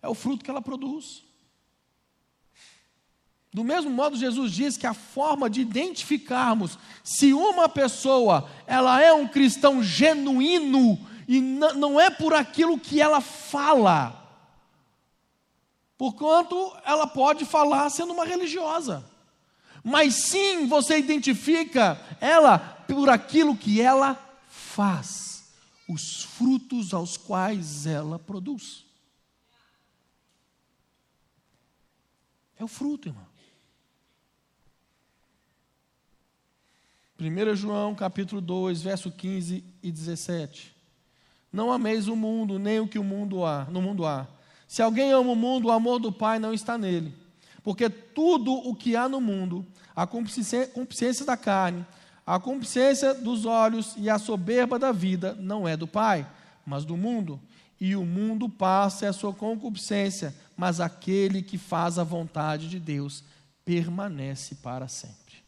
É 0.01 0.07
o 0.07 0.13
fruto 0.13 0.43
que 0.43 0.49
ela 0.49 0.61
produz. 0.61 1.23
Do 3.53 3.63
mesmo 3.63 3.89
modo, 3.89 4.17
Jesus 4.17 4.51
diz 4.51 4.75
que 4.75 4.85
a 4.85 4.93
forma 4.93 5.49
de 5.49 5.61
identificarmos 5.61 6.77
se 7.01 7.33
uma 7.33 7.69
pessoa 7.69 8.49
ela 8.67 9.01
é 9.01 9.13
um 9.13 9.29
cristão 9.29 9.81
genuíno 9.81 10.99
e 11.25 11.39
não 11.39 11.99
é 11.99 12.09
por 12.09 12.33
aquilo 12.33 12.77
que 12.77 13.01
ela 13.01 13.21
fala, 13.21 14.29
porquanto 15.97 16.75
ela 16.83 17.07
pode 17.07 17.45
falar 17.45 17.89
sendo 17.89 18.11
uma 18.11 18.25
religiosa, 18.25 19.09
mas 19.85 20.15
sim 20.15 20.65
você 20.65 20.97
identifica 20.97 22.01
ela 22.19 22.57
por 22.57 23.07
aquilo 23.07 23.55
que 23.55 23.79
ela 23.79 24.15
faz, 24.49 25.53
os 25.87 26.23
frutos 26.23 26.91
aos 26.91 27.17
quais 27.17 27.85
ela 27.85 28.17
produz. 28.17 28.83
É 32.57 32.63
o 32.63 32.67
fruto, 32.67 33.09
irmão. 33.09 33.27
1 37.19 37.55
João 37.55 37.93
capítulo 37.93 38.41
2, 38.41 38.81
verso 38.81 39.11
15 39.11 39.63
e 39.83 39.91
17. 39.91 40.75
Não 41.53 41.71
ameis 41.71 42.07
o 42.07 42.15
mundo, 42.15 42.57
nem 42.57 42.79
o 42.79 42.87
que 42.87 42.97
o 42.97 43.03
mundo 43.03 43.45
há, 43.45 43.65
no 43.65 43.83
mundo 43.83 44.03
há. 44.03 44.27
Se 44.67 44.81
alguém 44.81 45.11
ama 45.11 45.31
o 45.31 45.35
mundo, 45.35 45.67
o 45.67 45.71
amor 45.71 45.99
do 45.99 46.11
Pai 46.11 46.39
não 46.39 46.55
está 46.55 46.75
nele. 46.75 47.24
Porque 47.65 47.89
tudo 47.89 48.53
o 48.53 48.75
que 48.75 48.95
há 48.95 49.09
no 49.09 49.19
mundo, 49.19 49.65
a 49.95 50.05
consciência 50.05 51.25
da 51.25 51.35
carne, 51.35 51.83
a 52.23 52.39
concupiscência 52.39 53.11
dos 53.15 53.43
olhos 53.43 53.95
e 53.97 54.07
a 54.07 54.19
soberba 54.19 54.77
da 54.77 54.91
vida 54.91 55.33
não 55.33 55.67
é 55.67 55.75
do 55.75 55.87
Pai, 55.87 56.29
mas 56.63 56.85
do 56.85 56.95
mundo. 56.95 57.41
E 57.81 57.95
o 57.95 58.05
mundo 58.05 58.47
passa 58.47 59.09
a 59.09 59.13
sua 59.13 59.33
concupiscência, 59.33 60.33
mas 60.55 60.79
aquele 60.79 61.41
que 61.41 61.57
faz 61.57 61.97
a 61.97 62.03
vontade 62.03 62.69
de 62.69 62.79
Deus 62.79 63.23
permanece 63.65 64.53
para 64.55 64.87
sempre. 64.87 65.43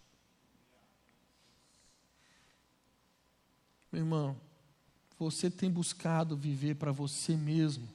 Meu 3.91 4.01
irmão, 4.01 4.35
você 5.19 5.51
tem 5.51 5.69
buscado 5.69 6.35
viver 6.35 6.77
para 6.77 6.91
você 6.91 7.35
mesmo, 7.37 7.87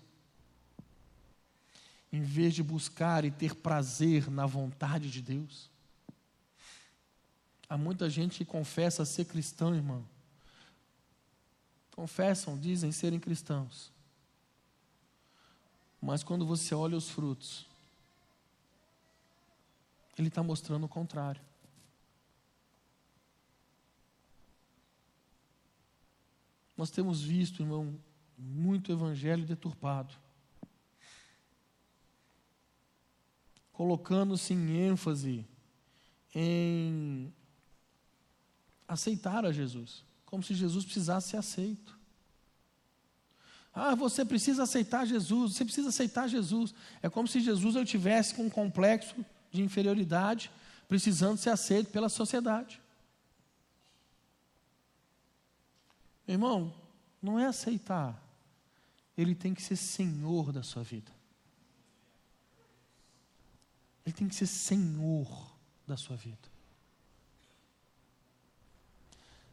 em 2.13 2.23
vez 2.23 2.55
de 2.55 2.63
buscar 2.63 3.25
e 3.25 3.31
ter 3.31 3.55
prazer 3.55 4.31
na 4.31 4.45
vontade 4.45 5.11
de 5.11 5.23
Deus? 5.23 5.71
Há 7.69 7.79
muita 7.79 8.11
gente 8.11 8.39
que 8.39 8.45
confessa 8.45 9.05
ser 9.05 9.25
cristão, 9.25 9.75
irmão. 9.75 10.05
Confessam, 11.97 12.59
dizem 12.59 12.93
serem 12.93 13.19
cristãos. 13.19 13.91
Mas 16.01 16.23
quando 16.23 16.45
você 16.45 16.75
olha 16.75 16.97
os 16.97 17.09
frutos, 17.09 17.67
ele 20.19 20.29
está 20.29 20.43
mostrando 20.43 20.85
o 20.85 20.89
contrário. 20.89 21.41
Nós 26.77 26.91
temos 26.91 27.23
visto, 27.23 27.63
irmão, 27.63 27.99
muito 28.37 28.91
evangelho 28.91 29.47
deturpado. 29.47 30.13
Colocando-se 33.73 34.53
em 34.53 34.77
ênfase 34.77 35.47
em 36.35 37.33
aceitar 38.87 39.45
a 39.45 39.53
Jesus, 39.53 40.05
como 40.25 40.43
se 40.43 40.55
Jesus 40.55 40.85
precisasse 40.85 41.31
ser 41.31 41.37
aceito. 41.37 41.99
Ah, 43.75 43.95
você 43.95 44.25
precisa 44.25 44.65
aceitar 44.65 45.07
Jesus, 45.07 45.55
você 45.55 45.65
precisa 45.65 45.89
aceitar 45.89 46.29
Jesus. 46.29 46.75
É 47.01 47.09
como 47.09 47.27
se 47.27 47.41
Jesus 47.41 47.75
eu 47.75 47.85
tivesse 47.85 48.35
com 48.35 48.45
um 48.45 48.51
complexo 48.51 49.25
de 49.51 49.63
inferioridade, 49.63 50.51
precisando 50.87 51.39
ser 51.39 51.51
aceito 51.51 51.91
pela 51.91 52.11
sociedade. 52.11 52.81
Irmão, 56.29 56.75
não 57.21 57.39
é 57.39 57.47
aceitar, 57.47 58.23
ele 59.17 59.35
tem 59.35 59.55
que 59.55 59.63
ser 59.63 59.77
senhor 59.77 60.53
da 60.53 60.63
sua 60.63 60.83
vida. 60.83 61.11
Ele 64.05 64.15
tem 64.15 64.29
que 64.29 64.35
ser 64.35 64.47
senhor 64.47 65.57
da 65.87 65.97
sua 65.97 66.17
vida. 66.17 66.51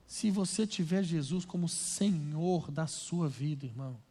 Se 0.07 0.31
você 0.31 0.65
tiver 0.65 1.03
Jesus 1.03 1.45
como 1.45 1.69
Senhor 1.69 2.71
da 2.71 2.87
sua 2.87 3.29
vida, 3.29 3.67
irmão, 3.67 4.01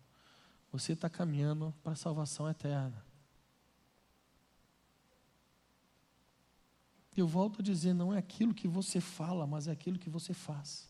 você 0.71 0.93
está 0.93 1.11
caminhando 1.11 1.75
para 1.83 1.93
a 1.93 1.97
salvação 1.97 2.49
eterna. 2.49 3.05
Eu 7.17 7.27
volto 7.27 7.61
a 7.61 7.65
dizer, 7.65 7.95
não 7.95 8.15
é 8.15 8.19
aquilo 8.19 8.55
que 8.55 8.69
você 8.69 9.01
fala, 9.01 9.45
mas 9.45 9.67
é 9.67 9.73
aquilo 9.73 9.99
que 9.99 10.09
você 10.09 10.33
faz. 10.33 10.89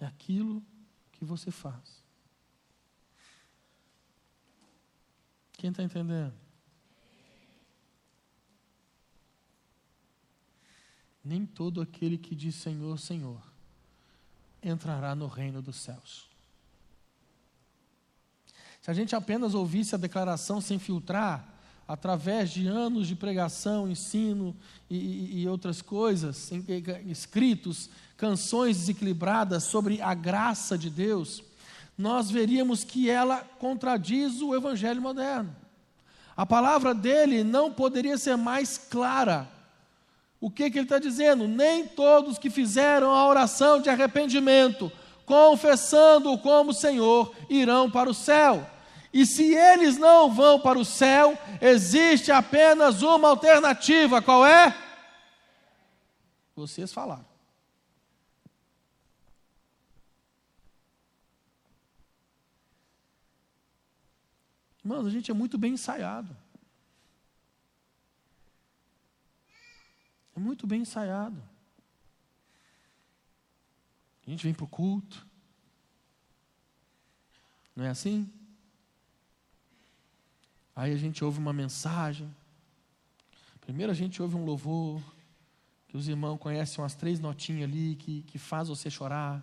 É 0.00 0.04
aquilo 0.04 0.60
que 1.12 1.24
você 1.24 1.52
faz. 1.52 2.03
Quem 5.64 5.70
está 5.70 5.82
entendendo? 5.82 6.34
nem 11.24 11.46
todo 11.46 11.80
aquele 11.80 12.18
que 12.18 12.34
diz 12.34 12.54
Senhor, 12.56 12.98
Senhor 12.98 13.40
entrará 14.62 15.14
no 15.14 15.26
reino 15.26 15.62
dos 15.62 15.76
céus. 15.76 16.28
Se 18.82 18.90
a 18.90 18.94
gente 18.94 19.16
apenas 19.16 19.54
ouvisse 19.54 19.94
a 19.94 19.98
declaração 19.98 20.60
sem 20.60 20.78
filtrar, 20.78 21.48
através 21.88 22.50
de 22.50 22.66
anos 22.66 23.08
de 23.08 23.16
pregação, 23.16 23.88
ensino 23.88 24.54
e, 24.90 25.40
e, 25.40 25.48
outras 25.48 25.80
coisas, 25.80 26.52
escritos, 27.06 27.88
canções 28.18 28.76
desequilibradas 28.76 29.64
sobre 29.64 30.02
a 30.02 30.12
graça 30.12 30.76
de 30.76 30.90
Deus, 30.90 31.42
nós 31.96 32.30
veríamos 32.30 32.84
que 32.84 33.08
ela 33.08 33.38
contradiz 33.58 34.40
o 34.40 34.54
evangelho 34.54 35.00
moderno. 35.00 35.54
A 36.36 36.44
palavra 36.44 36.94
dele 36.94 37.44
não 37.44 37.72
poderia 37.72 38.18
ser 38.18 38.36
mais 38.36 38.76
clara 38.76 39.54
o 40.44 40.50
que, 40.50 40.70
que 40.70 40.76
ele 40.76 40.84
está 40.84 40.98
dizendo? 40.98 41.48
Nem 41.48 41.86
todos 41.86 42.36
que 42.36 42.50
fizeram 42.50 43.10
a 43.10 43.26
oração 43.26 43.80
de 43.80 43.88
arrependimento, 43.88 44.92
confessando-o 45.24 46.36
como 46.36 46.74
Senhor, 46.74 47.34
irão 47.48 47.90
para 47.90 48.10
o 48.10 48.14
céu. 48.14 48.66
E 49.10 49.24
se 49.24 49.54
eles 49.54 49.96
não 49.96 50.30
vão 50.30 50.60
para 50.60 50.78
o 50.78 50.84
céu, 50.84 51.38
existe 51.62 52.30
apenas 52.30 53.00
uma 53.00 53.30
alternativa: 53.30 54.20
qual 54.20 54.44
é? 54.44 54.76
Vocês 56.54 56.92
falaram. 56.92 57.33
Irmãos, 64.84 65.06
a 65.06 65.10
gente 65.10 65.30
é 65.30 65.34
muito 65.34 65.56
bem 65.56 65.72
ensaiado. 65.72 66.36
É 70.36 70.38
muito 70.38 70.66
bem 70.66 70.82
ensaiado. 70.82 71.42
A 74.26 74.30
gente 74.30 74.44
vem 74.44 74.52
para 74.52 74.64
o 74.64 74.68
culto. 74.68 75.26
Não 77.74 77.84
é 77.84 77.88
assim? 77.88 78.30
Aí 80.76 80.92
a 80.92 80.96
gente 80.96 81.24
ouve 81.24 81.38
uma 81.38 81.52
mensagem. 81.52 82.34
Primeiro 83.60 83.90
a 83.90 83.94
gente 83.94 84.20
ouve 84.20 84.36
um 84.36 84.44
louvor, 84.44 85.02
que 85.88 85.96
os 85.96 86.08
irmãos 86.08 86.38
conhecem 86.38 86.82
umas 86.82 86.94
três 86.94 87.20
notinhas 87.20 87.70
ali 87.70 87.96
que, 87.96 88.22
que 88.22 88.38
faz 88.38 88.68
você 88.68 88.90
chorar. 88.90 89.42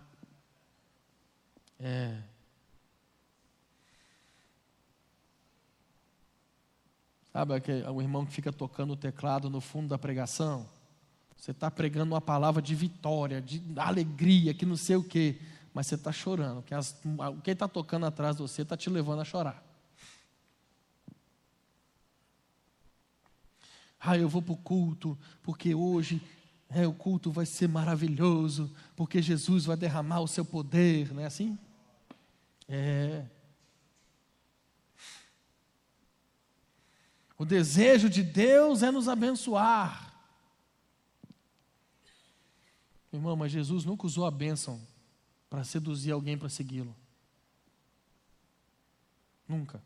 É. 1.80 2.22
Sabe 7.32 7.54
aquele, 7.54 7.88
o 7.88 8.02
irmão 8.02 8.26
que 8.26 8.32
fica 8.32 8.52
tocando 8.52 8.92
o 8.92 8.96
teclado 8.96 9.48
no 9.48 9.60
fundo 9.60 9.88
da 9.88 9.98
pregação? 9.98 10.68
Você 11.36 11.50
está 11.50 11.70
pregando 11.70 12.12
uma 12.14 12.20
palavra 12.20 12.60
de 12.60 12.74
vitória, 12.74 13.40
de 13.40 13.62
alegria, 13.76 14.52
que 14.52 14.66
não 14.66 14.76
sei 14.76 14.96
o 14.96 15.02
quê, 15.02 15.40
mas 15.72 15.86
você 15.86 15.94
está 15.94 16.12
chorando. 16.12 16.62
Quem 17.42 17.52
está 17.52 17.66
tocando 17.66 18.06
atrás 18.06 18.36
de 18.36 18.42
você 18.42 18.62
está 18.62 18.76
te 18.76 18.90
levando 18.90 19.22
a 19.22 19.24
chorar. 19.24 19.64
Ah, 23.98 24.18
eu 24.18 24.28
vou 24.28 24.42
para 24.42 24.52
o 24.52 24.56
culto, 24.56 25.16
porque 25.42 25.74
hoje 25.74 26.20
é, 26.68 26.86
o 26.86 26.92
culto 26.92 27.30
vai 27.30 27.46
ser 27.46 27.68
maravilhoso, 27.68 28.70
porque 28.94 29.22
Jesus 29.22 29.64
vai 29.64 29.76
derramar 29.76 30.20
o 30.20 30.28
seu 30.28 30.44
poder, 30.44 31.12
não 31.14 31.22
é 31.22 31.26
assim? 31.26 31.58
É. 32.68 33.24
O 37.38 37.44
desejo 37.44 38.08
de 38.08 38.22
Deus 38.22 38.82
é 38.82 38.90
nos 38.90 39.08
abençoar. 39.08 40.12
Irmão, 43.12 43.36
mas 43.36 43.52
Jesus 43.52 43.84
nunca 43.84 44.06
usou 44.06 44.24
a 44.24 44.30
bênção 44.30 44.80
para 45.50 45.64
seduzir 45.64 46.12
alguém 46.12 46.38
para 46.38 46.48
segui-lo. 46.48 46.96
Nunca. 49.46 49.82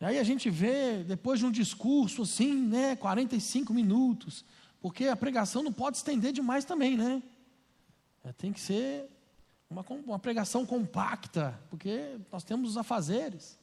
E 0.00 0.04
aí 0.04 0.18
a 0.18 0.24
gente 0.24 0.50
vê, 0.50 1.04
depois 1.04 1.38
de 1.38 1.46
um 1.46 1.50
discurso 1.50 2.22
assim, 2.22 2.52
né, 2.52 2.96
45 2.96 3.72
minutos, 3.72 4.44
porque 4.80 5.06
a 5.06 5.16
pregação 5.16 5.62
não 5.62 5.72
pode 5.72 5.96
estender 5.96 6.32
demais 6.32 6.64
também, 6.64 6.96
né? 6.96 7.22
É, 8.24 8.32
tem 8.32 8.52
que 8.52 8.60
ser 8.60 9.08
uma, 9.68 9.84
uma 10.04 10.18
pregação 10.18 10.64
compacta, 10.64 11.60
porque 11.68 12.18
nós 12.30 12.44
temos 12.44 12.70
os 12.70 12.76
afazeres 12.76 13.58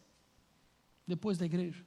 depois 1.07 1.37
da 1.37 1.45
igreja. 1.45 1.85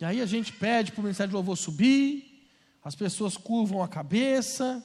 E 0.00 0.04
aí 0.04 0.20
a 0.20 0.26
gente 0.26 0.52
pede 0.52 0.92
para 0.92 1.00
o 1.00 1.02
Ministério 1.04 1.30
de 1.30 1.34
Louvor 1.34 1.56
subir, 1.56 2.48
as 2.82 2.94
pessoas 2.94 3.36
curvam 3.36 3.82
a 3.82 3.88
cabeça, 3.88 4.84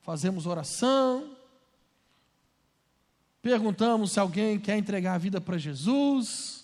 fazemos 0.00 0.46
oração, 0.46 1.36
perguntamos 3.42 4.12
se 4.12 4.20
alguém 4.20 4.58
quer 4.58 4.78
entregar 4.78 5.14
a 5.14 5.18
vida 5.18 5.40
para 5.40 5.58
Jesus. 5.58 6.55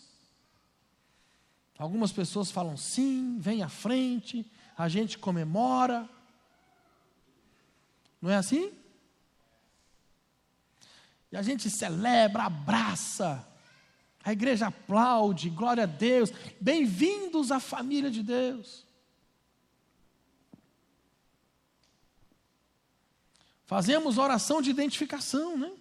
Algumas 1.83 2.13
pessoas 2.13 2.49
falam 2.49 2.77
sim, 2.77 3.41
vem 3.41 3.61
à 3.61 3.69
frente, 3.69 4.49
a 4.79 4.89
gente 4.89 5.19
comemora. 5.19 6.09
Não 8.21 8.31
é 8.31 8.37
assim? 8.37 8.73
E 11.33 11.37
a 11.37 11.43
gente 11.43 11.69
celebra, 11.69 12.45
abraça. 12.45 13.45
A 14.23 14.33
igreja 14.33 14.69
aplaude, 14.69 15.51
glória 15.51 15.83
a 15.83 15.87
Deus. 15.87 16.31
Bem-vindos 16.61 17.51
à 17.51 17.59
família 17.59 18.13
de 18.13 18.23
Deus. 18.23 18.87
Fazemos 23.67 24.19
oração 24.19 24.63
de 24.63 24.71
identificação, 24.71 25.59
né? 25.59 25.73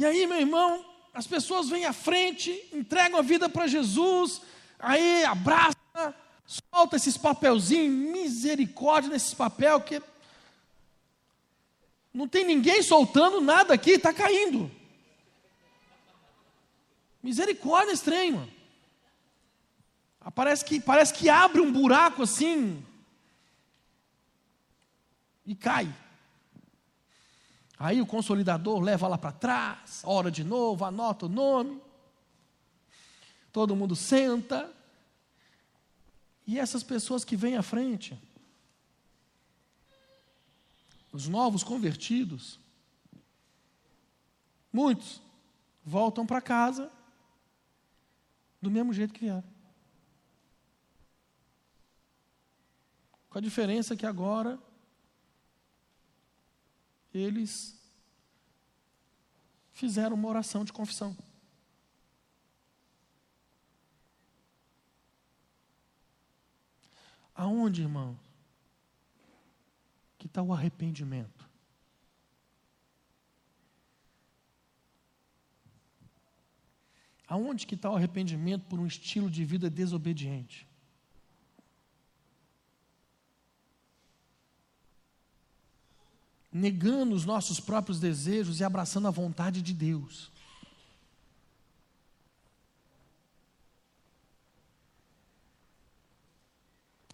E 0.00 0.04
aí, 0.06 0.26
meu 0.26 0.38
irmão, 0.40 0.82
as 1.12 1.26
pessoas 1.26 1.68
vêm 1.68 1.84
à 1.84 1.92
frente, 1.92 2.50
entregam 2.72 3.18
a 3.18 3.22
vida 3.22 3.50
para 3.50 3.66
Jesus, 3.66 4.40
aí 4.78 5.22
abraça, 5.26 5.76
solta 6.46 6.96
esses 6.96 7.18
papelzinhos, 7.18 8.10
misericórdia 8.10 9.10
nesses 9.10 9.34
papel 9.34 9.78
que 9.82 10.00
não 12.14 12.26
tem 12.26 12.46
ninguém 12.46 12.82
soltando 12.82 13.42
nada 13.42 13.74
aqui, 13.74 13.90
está 13.90 14.10
caindo. 14.10 14.70
Misericórdia 17.22 17.92
estranho. 17.92 18.50
Parece 20.34 20.64
que, 20.64 20.80
parece 20.80 21.12
que 21.12 21.28
abre 21.28 21.60
um 21.60 21.70
buraco 21.70 22.22
assim 22.22 22.82
e 25.44 25.54
cai. 25.54 25.94
Aí 27.82 27.98
o 28.02 28.06
consolidador 28.06 28.78
leva 28.78 29.08
lá 29.08 29.16
para 29.16 29.32
trás, 29.32 30.02
ora 30.04 30.30
de 30.30 30.44
novo, 30.44 30.84
anota 30.84 31.24
o 31.24 31.30
nome. 31.30 31.80
Todo 33.50 33.74
mundo 33.74 33.96
senta. 33.96 34.70
E 36.46 36.58
essas 36.58 36.82
pessoas 36.82 37.24
que 37.24 37.34
vêm 37.34 37.56
à 37.56 37.62
frente, 37.62 38.20
os 41.10 41.26
novos 41.26 41.64
convertidos, 41.64 42.60
muitos 44.70 45.22
voltam 45.82 46.26
para 46.26 46.42
casa 46.42 46.92
do 48.60 48.70
mesmo 48.70 48.92
jeito 48.92 49.14
que 49.14 49.20
vieram. 49.20 49.44
Com 53.30 53.38
a 53.38 53.40
diferença 53.40 53.96
que 53.96 54.04
agora 54.04 54.58
eles 57.12 57.78
fizeram 59.72 60.14
uma 60.14 60.28
oração 60.28 60.64
de 60.64 60.72
confissão. 60.72 61.16
Aonde, 67.34 67.82
irmão? 67.82 68.18
Que 70.18 70.26
está 70.26 70.42
o 70.42 70.52
arrependimento? 70.52 71.48
Aonde 77.26 77.66
que 77.66 77.74
está 77.74 77.90
o 77.90 77.96
arrependimento 77.96 78.66
por 78.66 78.78
um 78.78 78.86
estilo 78.86 79.30
de 79.30 79.44
vida 79.44 79.70
desobediente? 79.70 80.69
Negando 86.52 87.14
os 87.14 87.24
nossos 87.24 87.60
próprios 87.60 88.00
desejos 88.00 88.60
e 88.60 88.64
abraçando 88.64 89.08
a 89.08 89.10
vontade 89.10 89.62
de 89.62 89.72
Deus. 89.72 90.30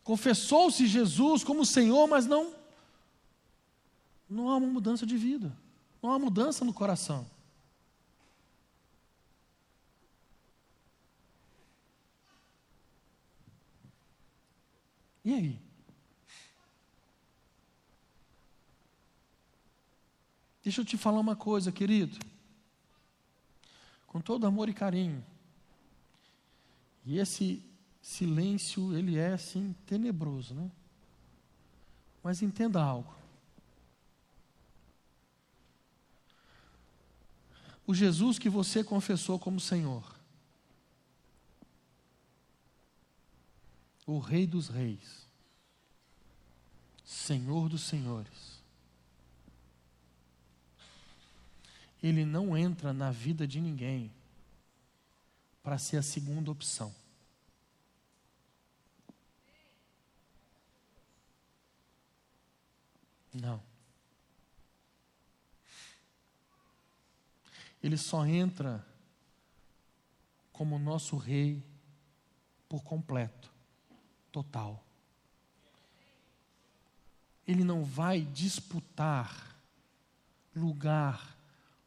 Confessou-se 0.03 0.87
Jesus 0.87 1.43
como 1.43 1.67
Senhor, 1.67 2.07
mas 2.07 2.27
não 2.27 2.55
não 4.29 4.49
há 4.49 4.57
uma 4.57 4.67
mudança 4.67 5.07
de 5.07 5.17
vida, 5.17 5.57
não 6.03 6.11
há 6.13 6.19
mudança 6.19 6.65
no 6.65 6.73
coração. 6.73 7.27
E 15.25 15.35
aí? 15.35 15.66
Deixa 20.67 20.81
eu 20.81 20.85
te 20.85 20.97
falar 20.97 21.21
uma 21.21 21.37
coisa, 21.37 21.71
querido. 21.71 22.19
Com 24.05 24.21
todo 24.21 24.49
amor 24.49 24.69
e 24.69 24.75
carinho. 24.75 25.25
E 27.05 27.19
esse 27.19 27.63
silêncio, 28.03 28.93
ele 28.99 29.17
é 29.17 29.35
assim 29.35 29.77
tenebroso, 29.87 30.57
né? 30.57 30.69
Mas 32.21 32.43
entenda 32.43 32.83
algo. 32.83 33.15
O 37.87 37.95
Jesus 37.95 38.37
que 38.37 38.51
você 38.51 38.83
confessou 38.83 39.39
como 39.39 39.61
Senhor, 39.61 40.17
o 44.05 44.19
Rei 44.19 44.49
dos 44.49 44.67
Reis, 44.67 45.29
Senhor 47.05 47.69
dos 47.69 47.83
Senhores, 47.83 48.56
ele 52.07 52.25
não 52.25 52.57
entra 52.57 52.93
na 52.93 53.11
vida 53.11 53.49
de 53.49 53.61
ninguém 53.61 54.13
para 55.61 55.77
ser 55.77 55.97
a 55.97 56.03
segunda 56.03 56.53
opção. 56.53 56.95
Não. 63.35 63.61
Ele 67.83 67.97
só 67.97 68.25
entra 68.25 68.87
como 70.53 70.79
nosso 70.79 71.17
Rei 71.17 71.61
por 72.69 72.85
completo, 72.85 73.51
total. 74.31 74.81
Ele 77.45 77.65
não 77.65 77.83
vai 77.83 78.21
disputar 78.21 79.57
lugar 80.55 81.36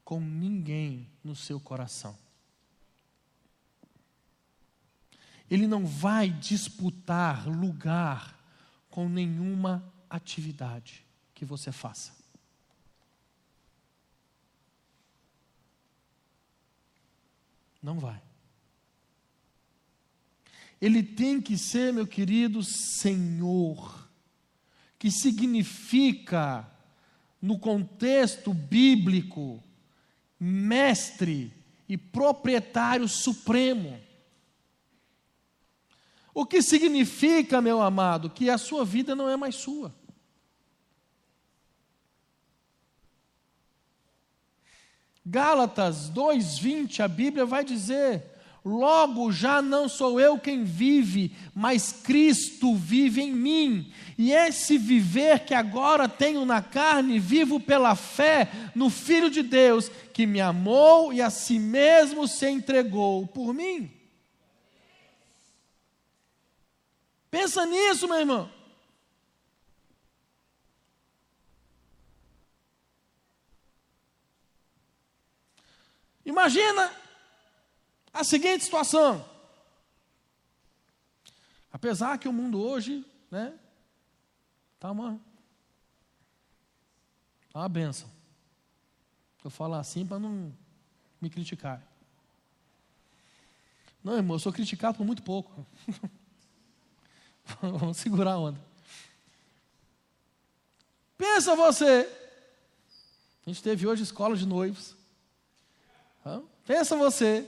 com 0.09 0.19
ninguém 0.19 1.07
no 1.23 1.35
seu 1.35 1.59
coração. 1.59 2.17
Ele 5.47 5.67
não 5.67 5.85
vai 5.85 6.31
disputar 6.31 7.47
lugar 7.47 8.35
com 8.89 9.07
nenhuma 9.07 9.87
atividade 10.09 11.05
que 11.35 11.45
você 11.45 11.71
faça. 11.71 12.11
Não 17.79 17.99
vai. 17.99 18.19
Ele 20.81 21.03
tem 21.03 21.39
que 21.39 21.55
ser, 21.55 21.93
meu 21.93 22.07
querido, 22.07 22.63
Senhor, 22.63 24.09
que 24.97 25.11
significa, 25.11 26.67
no 27.39 27.59
contexto 27.59 28.55
bíblico, 28.55 29.63
mestre 30.39 31.53
e 31.87 31.97
proprietário 31.97 33.07
supremo. 33.07 33.99
O 36.33 36.45
que 36.45 36.61
significa, 36.61 37.61
meu 37.61 37.81
amado, 37.81 38.29
que 38.29 38.49
a 38.49 38.57
sua 38.57 38.85
vida 38.85 39.15
não 39.15 39.27
é 39.29 39.35
mais 39.35 39.55
sua. 39.55 39.93
Gálatas 45.25 46.09
2:20, 46.09 47.01
a 47.03 47.07
Bíblia 47.07 47.45
vai 47.45 47.63
dizer: 47.63 48.38
Logo 48.63 49.31
já 49.31 49.61
não 49.61 49.87
sou 49.87 50.19
eu 50.19 50.37
quem 50.37 50.63
vive, 50.63 51.35
mas 51.55 51.93
Cristo 51.93 52.75
vive 52.75 53.21
em 53.21 53.33
mim. 53.33 53.91
E 54.17 54.33
esse 54.33 54.77
viver 54.77 55.45
que 55.45 55.53
agora 55.53 56.09
tenho 56.09 56.45
na 56.45 56.61
carne, 56.61 57.19
vivo 57.19 57.59
pela 57.59 57.95
fé 57.95 58.51
no 58.75 58.89
Filho 58.89 59.29
de 59.29 59.41
Deus, 59.41 59.89
que 60.13 60.25
me 60.25 60.41
amou 60.41 61.13
e 61.13 61.21
a 61.21 61.29
si 61.29 61.57
mesmo 61.57 62.27
se 62.27 62.49
entregou 62.49 63.25
por 63.27 63.53
mim. 63.53 63.89
Pensa 67.31 67.65
nisso, 67.65 68.07
meu 68.07 68.19
irmão. 68.19 68.51
Imagina 76.25 76.98
a 78.13 78.23
seguinte 78.23 78.63
situação. 78.63 79.27
Apesar 81.71 82.17
que 82.17 82.27
o 82.27 82.33
mundo 82.33 82.61
hoje, 82.61 83.05
né, 83.29 83.57
está 84.75 84.91
uma, 84.91 85.19
tá 87.51 87.59
uma 87.59 87.69
benção. 87.69 88.09
Eu 89.43 89.49
falo 89.49 89.75
assim 89.75 90.05
para 90.05 90.19
não 90.19 90.53
me 91.21 91.29
criticar. 91.29 91.81
Não, 94.03 94.15
irmão, 94.15 94.35
eu 94.35 94.39
sou 94.39 94.51
criticado 94.51 94.97
por 94.97 95.05
muito 95.05 95.21
pouco. 95.21 95.65
Vamos 97.61 97.97
segurar 97.97 98.33
a 98.33 98.39
onda. 98.39 98.59
Pensa 101.17 101.55
você. 101.55 102.09
A 103.45 103.49
gente 103.49 103.61
teve 103.61 103.85
hoje 103.85 104.03
escola 104.03 104.35
de 104.35 104.45
noivos. 104.45 104.95
Pensa 106.65 106.95
você 106.95 107.47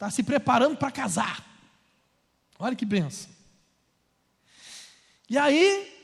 está 0.00 0.08
se 0.08 0.22
preparando 0.22 0.78
para 0.78 0.90
casar. 0.90 1.46
Olha 2.58 2.74
que 2.74 2.86
benção. 2.86 3.30
E 5.28 5.36
aí, 5.36 5.94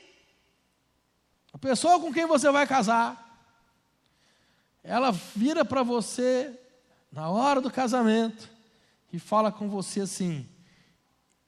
a 1.51 1.57
pessoa 1.57 1.99
com 1.99 2.13
quem 2.13 2.27
você 2.27 2.51
vai 2.51 2.67
casar, 2.67 3.23
ela 4.83 5.09
vira 5.09 5.65
para 5.65 5.81
você 5.81 6.55
na 7.11 7.27
hora 7.27 7.59
do 7.59 7.71
casamento 7.71 8.47
e 9.11 9.17
fala 9.17 9.51
com 9.51 9.67
você 9.67 10.01
assim: 10.01 10.47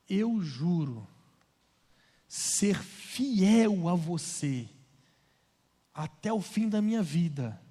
Eu 0.09 0.41
juro 0.41 1.07
ser 2.27 2.81
fiel 2.81 3.87
a 3.87 3.93
você 3.93 4.67
até 5.93 6.33
o 6.33 6.41
fim 6.41 6.67
da 6.67 6.81
minha 6.81 7.03
vida, 7.03 7.61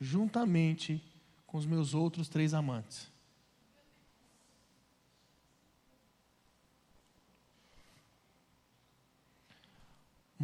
juntamente 0.00 1.02
com 1.48 1.58
os 1.58 1.66
meus 1.66 1.94
outros 1.94 2.28
três 2.28 2.54
amantes. 2.54 3.12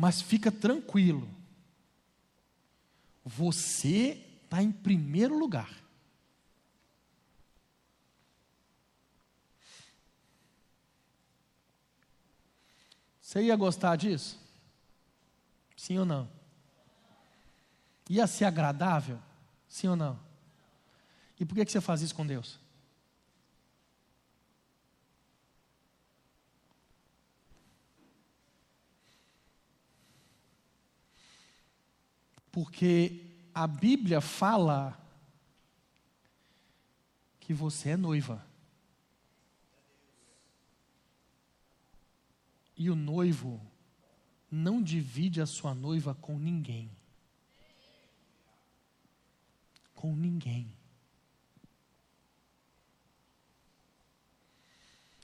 Mas 0.00 0.22
fica 0.22 0.50
tranquilo. 0.50 1.28
Você 3.22 4.26
está 4.42 4.62
em 4.62 4.72
primeiro 4.72 5.38
lugar. 5.38 5.70
Você 13.20 13.42
ia 13.42 13.54
gostar 13.56 13.96
disso? 13.96 14.40
Sim 15.76 15.98
ou 15.98 16.06
não? 16.06 16.30
Ia 18.08 18.26
ser 18.26 18.46
agradável? 18.46 19.18
Sim 19.68 19.88
ou 19.88 19.96
não? 19.96 20.18
E 21.38 21.44
por 21.44 21.54
que 21.54 21.70
você 21.70 21.78
faz 21.78 22.00
isso 22.00 22.14
com 22.14 22.26
Deus? 22.26 22.58
Porque 32.52 33.24
a 33.54 33.66
Bíblia 33.66 34.20
fala 34.20 34.98
que 37.38 37.52
você 37.54 37.90
é 37.90 37.96
noiva. 37.96 38.46
E 42.76 42.88
o 42.88 42.96
noivo 42.96 43.60
não 44.50 44.82
divide 44.82 45.40
a 45.40 45.46
sua 45.46 45.74
noiva 45.74 46.14
com 46.14 46.38
ninguém. 46.38 46.90
Com 49.94 50.16
ninguém. 50.16 50.72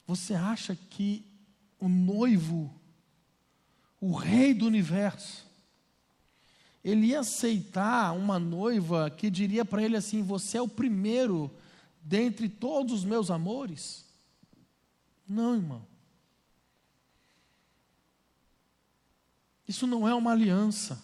Você 0.07 0.35
acha 0.35 0.77
que 0.77 1.25
o 1.79 1.89
noivo, 1.89 2.75
o 4.01 4.15
rei 4.15 4.53
do 4.55 4.67
universo, 4.67 5.46
ele 6.87 7.07
ia 7.09 7.19
aceitar 7.19 8.13
uma 8.13 8.39
noiva 8.39 9.11
que 9.11 9.29
diria 9.29 9.65
para 9.65 9.83
ele 9.83 9.97
assim: 9.97 10.23
Você 10.23 10.57
é 10.57 10.63
o 10.63 10.69
primeiro 10.69 11.53
dentre 12.01 12.49
todos 12.49 12.93
os 12.93 13.05
meus 13.05 13.29
amores? 13.29 14.05
Não, 15.29 15.57
irmão. 15.57 15.85
Isso 19.67 19.85
não 19.85 20.07
é 20.07 20.15
uma 20.15 20.31
aliança. 20.31 21.03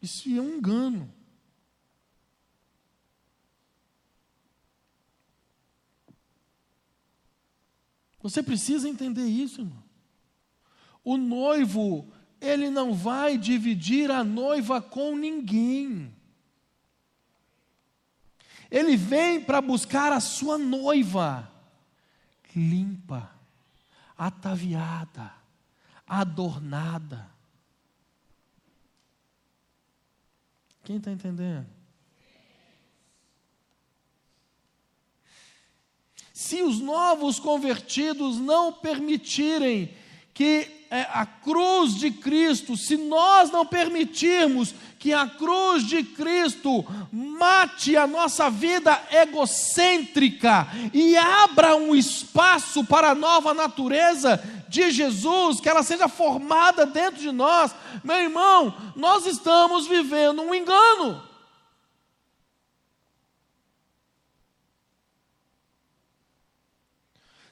Isso 0.00 0.28
é 0.28 0.40
um 0.40 0.58
engano. 0.58 1.12
Você 8.22 8.40
precisa 8.40 8.88
entender 8.88 9.26
isso, 9.26 9.62
irmão. 9.62 9.82
O 11.02 11.16
noivo 11.16 12.12
ele 12.40 12.70
não 12.70 12.94
vai 12.94 13.38
dividir 13.38 14.10
a 14.10 14.22
noiva 14.22 14.80
com 14.80 15.16
ninguém. 15.16 16.14
Ele 18.70 18.96
vem 18.96 19.40
para 19.40 19.60
buscar 19.60 20.12
a 20.12 20.20
sua 20.20 20.58
noiva, 20.58 21.50
limpa, 22.54 23.30
ataviada, 24.16 25.32
adornada. 26.06 27.30
Quem 30.82 30.96
está 30.96 31.10
entendendo? 31.10 31.66
Se 36.32 36.62
os 36.62 36.80
novos 36.80 37.40
convertidos 37.40 38.38
não 38.38 38.72
permitirem 38.72 39.96
que 40.34 40.75
é 40.90 41.02
a 41.12 41.26
cruz 41.26 41.94
de 41.96 42.10
Cristo, 42.10 42.76
se 42.76 42.96
nós 42.96 43.50
não 43.50 43.66
permitirmos 43.66 44.74
que 44.98 45.12
a 45.12 45.26
cruz 45.26 45.84
de 45.84 46.02
Cristo 46.02 46.84
mate 47.12 47.96
a 47.96 48.06
nossa 48.06 48.48
vida 48.48 49.00
egocêntrica 49.10 50.66
e 50.92 51.16
abra 51.16 51.76
um 51.76 51.94
espaço 51.94 52.84
para 52.84 53.10
a 53.10 53.14
nova 53.14 53.52
natureza 53.52 54.42
de 54.68 54.90
Jesus, 54.90 55.60
que 55.60 55.68
ela 55.68 55.82
seja 55.82 56.08
formada 56.08 56.86
dentro 56.86 57.20
de 57.20 57.30
nós, 57.30 57.74
meu 58.02 58.16
irmão, 58.16 58.74
nós 58.94 59.26
estamos 59.26 59.86
vivendo 59.86 60.42
um 60.42 60.54
engano. 60.54 61.22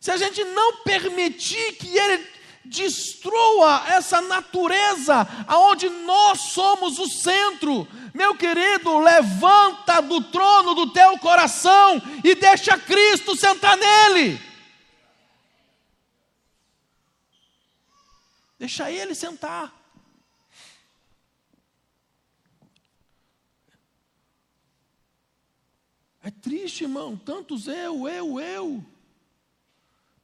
Se 0.04 0.10
a 0.10 0.16
gente 0.18 0.44
não 0.44 0.82
permitir 0.82 1.76
que 1.76 1.96
ele 1.96 2.33
destrua 2.64 3.84
essa 3.88 4.20
natureza 4.20 5.26
aonde 5.46 5.88
nós 5.88 6.40
somos 6.40 6.98
o 6.98 7.08
centro. 7.08 7.86
Meu 8.14 8.36
querido, 8.36 8.98
levanta 8.98 10.00
do 10.00 10.22
trono 10.24 10.74
do 10.74 10.92
teu 10.92 11.18
coração 11.18 12.00
e 12.22 12.34
deixa 12.34 12.78
Cristo 12.78 13.36
sentar 13.36 13.76
nele. 13.76 14.40
Deixa 18.58 18.90
ele 18.90 19.14
sentar. 19.14 19.72
É 26.22 26.30
triste, 26.30 26.84
irmão, 26.84 27.16
tantos 27.18 27.68
eu, 27.68 28.08
eu, 28.08 28.40
eu. 28.40 28.82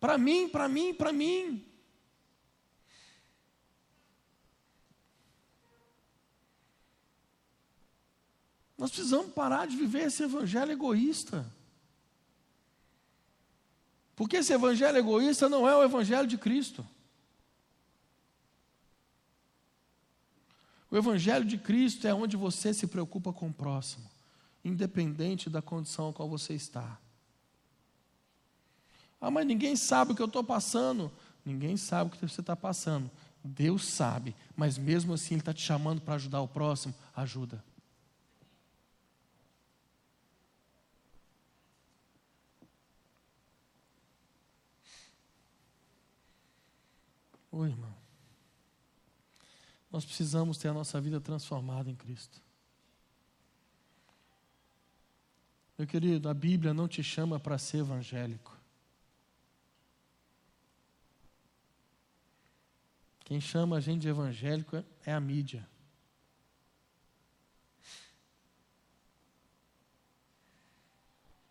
Para 0.01 0.17
mim, 0.17 0.49
para 0.49 0.67
mim, 0.67 0.95
para 0.95 1.13
mim. 1.13 1.70
Nós 8.81 8.91
precisamos 8.91 9.35
parar 9.35 9.67
de 9.67 9.77
viver 9.77 10.07
esse 10.07 10.23
evangelho 10.23 10.73
egoísta. 10.73 11.45
Porque 14.17 14.39
esse 14.39 14.55
evangelho 14.55 14.97
egoísta 14.97 15.51
não 15.51 15.69
é 15.69 15.77
o 15.77 15.83
evangelho 15.83 16.27
de 16.27 16.39
Cristo. 16.39 16.85
O 20.91 20.97
evangelho 20.97 21.45
de 21.45 21.59
Cristo 21.59 22.07
é 22.07 22.15
onde 22.15 22.39
você 22.39 22.73
se 22.73 22.87
preocupa 22.87 23.35
com 23.35 23.49
o 23.49 23.53
próximo, 23.53 24.11
independente 24.65 25.51
da 25.51 25.61
condição 25.61 26.09
a 26.09 26.13
qual 26.15 26.27
você 26.27 26.55
está. 26.55 26.99
Ah, 29.21 29.31
mas 29.31 29.47
ninguém 29.47 29.77
sabe 29.77 30.13
o 30.13 30.15
que 30.15 30.23
eu 30.23 30.27
estou 30.27 30.43
passando. 30.43 31.13
Ninguém 31.45 31.77
sabe 31.77 32.09
o 32.09 32.13
que 32.19 32.27
você 32.27 32.41
está 32.41 32.57
passando. 32.57 33.11
Deus 33.45 33.85
sabe, 33.85 34.35
mas 34.57 34.79
mesmo 34.79 35.13
assim 35.13 35.35
Ele 35.35 35.43
está 35.43 35.53
te 35.53 35.61
chamando 35.61 36.01
para 36.01 36.15
ajudar 36.15 36.41
o 36.41 36.49
próximo. 36.49 36.95
Ajuda. 37.15 37.63
Oi, 47.53 47.69
irmão. 47.69 47.95
Nós 49.91 50.05
precisamos 50.05 50.57
ter 50.57 50.69
a 50.69 50.73
nossa 50.73 51.01
vida 51.01 51.21
transformada 51.21 51.91
em 51.91 51.97
Cristo. 51.97 52.41
Meu 55.77 55.87
querido, 55.87 56.29
a 56.29 56.35
Bíblia 56.35 56.73
não 56.73 56.87
te 56.87 57.03
chama 57.03 57.41
para 57.41 57.59
ser 57.59 57.79
evangélico. 57.79 58.57
Quem 63.25 63.41
chama 63.41 63.77
a 63.77 63.81
gente 63.81 64.03
de 64.03 64.09
evangélico 64.09 64.85
é 65.05 65.13
a 65.13 65.21
mídia. 65.21 65.67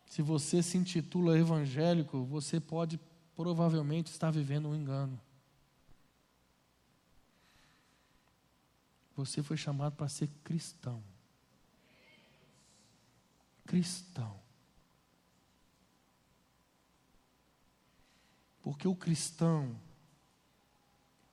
Se 0.06 0.22
você 0.22 0.62
se 0.62 0.78
intitula 0.78 1.38
evangélico, 1.38 2.24
você 2.26 2.60
pode 2.60 3.00
provavelmente 3.36 4.08
estar 4.08 4.32
vivendo 4.32 4.68
um 4.68 4.76
engano. 4.76 5.20
Você 9.20 9.44
foi 9.44 9.58
chamado 9.58 9.98
para 9.98 10.08
ser 10.08 10.30
cristão. 10.46 11.04
Cristão. 13.66 14.40
Porque 18.62 18.88
o 18.88 18.96
cristão 18.96 19.78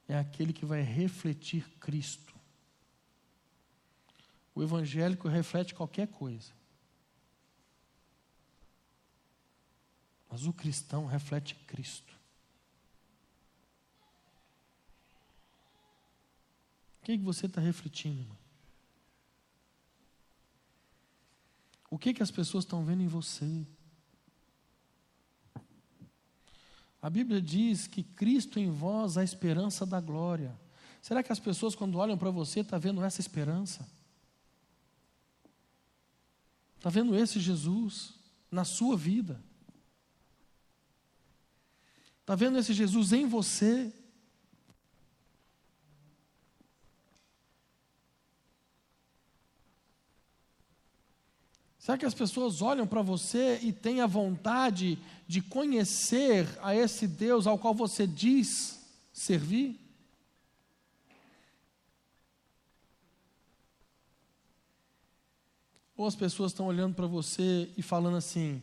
é 0.08 0.18
aquele 0.18 0.52
que 0.52 0.66
vai 0.66 0.82
refletir 0.82 1.64
Cristo. 1.78 2.34
O 4.52 4.64
evangélico 4.64 5.28
reflete 5.28 5.72
qualquer 5.72 6.08
coisa. 6.08 6.52
Mas 10.28 10.44
o 10.44 10.52
cristão 10.52 11.06
reflete 11.06 11.54
Cristo. 11.54 12.18
Que, 17.06 17.18
que 17.18 17.22
você 17.22 17.46
está 17.46 17.60
refletindo? 17.60 18.20
Irmão? 18.20 18.36
O 21.88 21.96
que, 21.96 22.12
que 22.12 22.20
as 22.20 22.32
pessoas 22.32 22.64
estão 22.64 22.84
vendo 22.84 23.00
em 23.00 23.06
você? 23.06 23.64
A 27.00 27.08
Bíblia 27.08 27.40
diz 27.40 27.86
que 27.86 28.02
Cristo 28.02 28.58
em 28.58 28.72
vós 28.72 29.16
a 29.16 29.22
esperança 29.22 29.86
da 29.86 30.00
glória. 30.00 30.58
Será 31.00 31.22
que 31.22 31.30
as 31.30 31.38
pessoas, 31.38 31.76
quando 31.76 31.96
olham 31.96 32.18
para 32.18 32.30
você, 32.30 32.58
estão 32.58 32.76
tá 32.76 32.82
vendo 32.82 33.04
essa 33.04 33.20
esperança? 33.20 33.88
Está 36.76 36.90
vendo 36.90 37.14
esse 37.14 37.38
Jesus 37.38 38.14
na 38.50 38.64
sua 38.64 38.96
vida? 38.96 39.40
Está 42.22 42.34
vendo 42.34 42.58
esse 42.58 42.74
Jesus 42.74 43.12
em 43.12 43.28
você? 43.28 43.94
Será 51.86 51.96
que 51.96 52.04
as 52.04 52.14
pessoas 52.14 52.62
olham 52.62 52.84
para 52.84 53.00
você 53.00 53.60
e 53.62 53.72
têm 53.72 54.00
a 54.00 54.08
vontade 54.08 54.98
de 55.24 55.40
conhecer 55.40 56.44
a 56.60 56.74
esse 56.74 57.06
Deus 57.06 57.46
ao 57.46 57.56
qual 57.56 57.72
você 57.72 58.08
diz 58.08 58.84
servir? 59.12 59.78
Ou 65.96 66.08
as 66.08 66.16
pessoas 66.16 66.50
estão 66.50 66.66
olhando 66.66 66.96
para 66.96 67.06
você 67.06 67.70
e 67.76 67.82
falando 67.82 68.16
assim: 68.16 68.60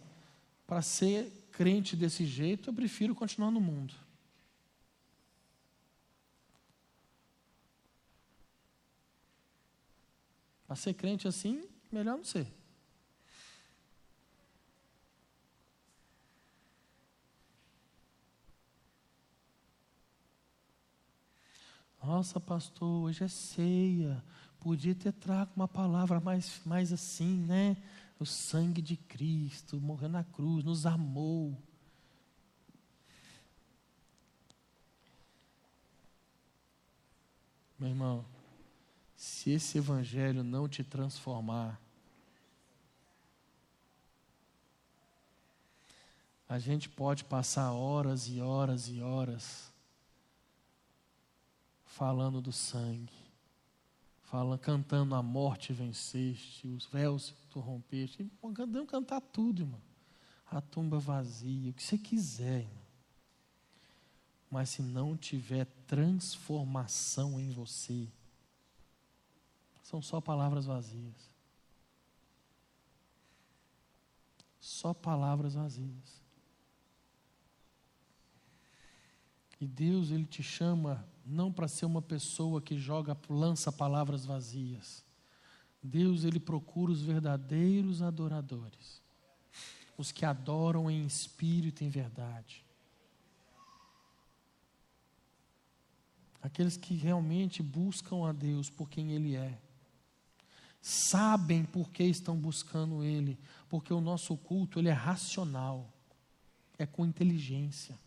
para 0.68 0.82
ser 0.82 1.48
crente 1.54 1.96
desse 1.96 2.26
jeito, 2.26 2.72
eu 2.72 2.74
prefiro 2.74 3.16
continuar 3.16 3.52
no 3.52 3.62
mundo. 3.62 3.94
Para 10.68 10.76
ser 10.76 10.94
crente 10.94 11.26
assim, 11.26 11.64
melhor 11.90 12.18
não 12.18 12.26
ser. 12.26 12.63
Nossa, 22.04 22.38
pastor, 22.38 23.06
hoje 23.06 23.24
é 23.24 23.30
ceia. 23.30 24.22
Podia 24.60 24.94
ter 24.94 25.14
trago 25.14 25.52
uma 25.56 25.70
palavra 25.70 26.20
mais, 26.20 26.60
mais 26.66 26.92
assim, 26.92 27.38
né? 27.46 27.78
O 28.20 28.26
sangue 28.26 28.82
de 28.82 28.98
Cristo 28.98 29.80
morreu 29.80 30.10
na 30.10 30.22
cruz, 30.22 30.66
nos 30.66 30.86
amou. 30.86 31.58
Meu 37.80 37.90
irmão, 37.90 38.26
se 39.16 39.52
esse 39.52 39.78
evangelho 39.78 40.44
não 40.44 40.68
te 40.68 40.84
transformar, 40.84 41.80
a 46.50 46.60
gente 46.60 46.90
pode 46.90 47.24
passar 47.24 47.72
horas 47.72 48.28
e 48.28 48.42
horas 48.42 48.90
e 48.90 49.02
horas 49.02 49.73
falando 51.94 52.42
do 52.42 52.52
sangue, 52.52 53.14
falando, 54.24 54.60
cantando 54.60 55.14
a 55.14 55.22
morte 55.22 55.72
venceste, 55.72 56.68
os 56.68 56.88
véus 56.88 57.36
tu 57.52 57.60
rompeste. 57.60 58.24
Podemos 58.42 58.90
cantar 58.90 59.22
tudo, 59.22 59.62
irmão. 59.62 59.82
A 60.48 60.60
tumba 60.60 61.00
vazia, 61.00 61.70
o 61.70 61.74
que 61.74 61.84
você 61.84 61.98
quiser, 61.98 62.62
irmão. 62.62 62.84
Mas 64.50 64.70
se 64.70 64.82
não 64.82 65.16
tiver 65.16 65.66
transformação 65.88 67.40
em 67.40 67.52
você, 67.52 68.08
são 69.84 70.02
só 70.02 70.20
palavras 70.20 70.66
vazias. 70.66 71.32
Só 74.60 74.94
palavras 74.94 75.54
vazias. 75.54 76.24
E 79.60 79.68
Deus, 79.68 80.10
Ele 80.12 80.26
te 80.26 80.42
chama 80.42 81.13
não 81.26 81.52
para 81.52 81.68
ser 81.68 81.86
uma 81.86 82.02
pessoa 82.02 82.62
que 82.62 82.78
joga, 82.78 83.18
lança 83.30 83.72
palavras 83.72 84.26
vazias. 84.26 85.04
Deus, 85.82 86.24
Ele 86.24 86.40
procura 86.40 86.92
os 86.92 87.02
verdadeiros 87.02 88.02
adoradores, 88.02 89.02
os 89.98 90.12
que 90.12 90.26
adoram 90.26 90.90
em 90.90 91.06
espírito 91.06 91.84
e 91.84 91.88
em 91.88 91.90
verdade. 91.90 92.64
Aqueles 96.42 96.76
que 96.76 96.94
realmente 96.94 97.64
buscam 97.64 98.28
a 98.28 98.34
Deus 98.34 98.70
por 98.70 98.90
quem 98.90 99.12
Ele 99.12 99.36
é. 99.36 99.62
Sabem 100.82 101.64
por 101.64 101.90
que 101.90 102.04
estão 102.04 102.38
buscando 102.38 103.04
Ele, 103.04 103.40
porque 103.70 103.94
o 103.94 104.02
nosso 104.02 104.36
culto 104.36 104.80
ele 104.80 104.90
é 104.90 104.94
racional, 104.94 105.92
é 106.78 106.86
com 106.86 107.06
inteligência. 107.06 107.98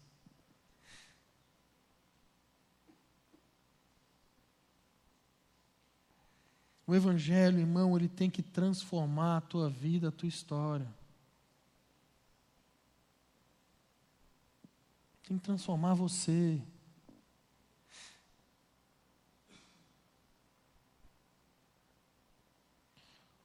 O 6.86 6.94
Evangelho, 6.94 7.58
irmão, 7.58 7.96
ele 7.96 8.08
tem 8.08 8.30
que 8.30 8.42
transformar 8.42 9.38
a 9.38 9.40
tua 9.40 9.68
vida, 9.68 10.08
a 10.08 10.12
tua 10.12 10.28
história. 10.28 10.86
Tem 15.24 15.36
que 15.36 15.42
transformar 15.42 15.94
você. 15.94 16.62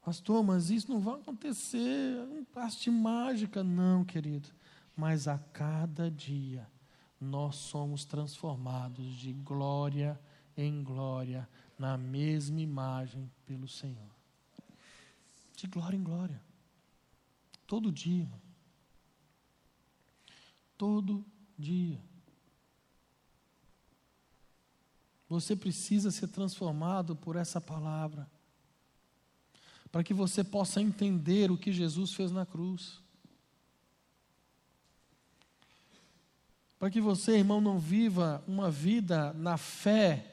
Pastor, 0.04 0.44
mas 0.44 0.70
isso 0.70 0.92
não 0.92 1.00
vai 1.00 1.16
acontecer, 1.16 2.18
é 2.18 2.24
um 2.24 2.44
passe 2.44 2.82
de 2.82 2.92
mágica. 2.92 3.64
Não, 3.64 4.04
querido. 4.04 4.50
Mas 4.96 5.28
a 5.28 5.38
cada 5.38 6.12
dia 6.12 6.68
nós 7.20 7.56
somos 7.56 8.06
transformados 8.06 9.16
de 9.16 9.34
glória 9.34 10.20
em 10.58 10.84
glória, 10.84 11.48
na 11.82 11.98
mesma 11.98 12.62
imagem 12.62 13.28
pelo 13.44 13.68
Senhor. 13.68 14.12
De 15.58 15.66
glória 15.66 15.98
em 15.98 16.04
glória. 16.04 16.40
Todo 17.66 17.92
dia. 17.92 18.32
Todo 20.78 21.26
dia. 21.58 22.00
Você 25.28 25.56
precisa 25.56 26.12
ser 26.12 26.28
transformado 26.28 27.16
por 27.16 27.36
essa 27.36 27.60
palavra, 27.60 28.30
para 29.92 30.04
que 30.04 30.14
você 30.14 30.44
possa 30.44 30.80
entender 30.80 31.50
o 31.50 31.58
que 31.58 31.74
Jesus 31.74 32.14
fez 32.14 32.32
na 32.32 32.46
cruz. 32.46 33.02
para 36.78 36.90
que 36.90 37.00
você, 37.00 37.38
irmão, 37.38 37.62
não 37.62 37.78
viva 37.78 38.44
uma 38.48 38.72
vida 38.72 39.32
na 39.34 39.56
fé 39.56 40.31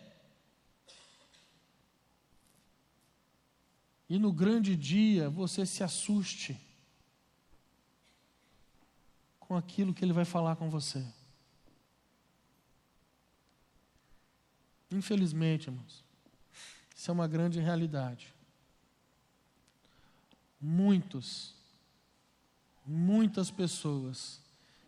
e 4.09 4.18
no 4.18 4.32
grande 4.32 4.74
dia 4.74 5.28
você 5.28 5.66
se 5.66 5.84
assuste 5.84 6.59
com 9.38 9.56
aquilo 9.56 9.92
que 9.92 10.04
ele 10.04 10.12
vai 10.12 10.24
falar 10.24 10.56
com 10.56 10.70
você. 10.70 11.04
Infelizmente, 14.90 15.68
irmãos, 15.68 16.02
isso 16.94 17.11
é 17.11 17.14
uma 17.14 17.28
grande 17.28 17.61
realidade. 17.61 18.34
Muitos, 20.61 21.54
muitas 22.84 23.50
pessoas 23.50 24.40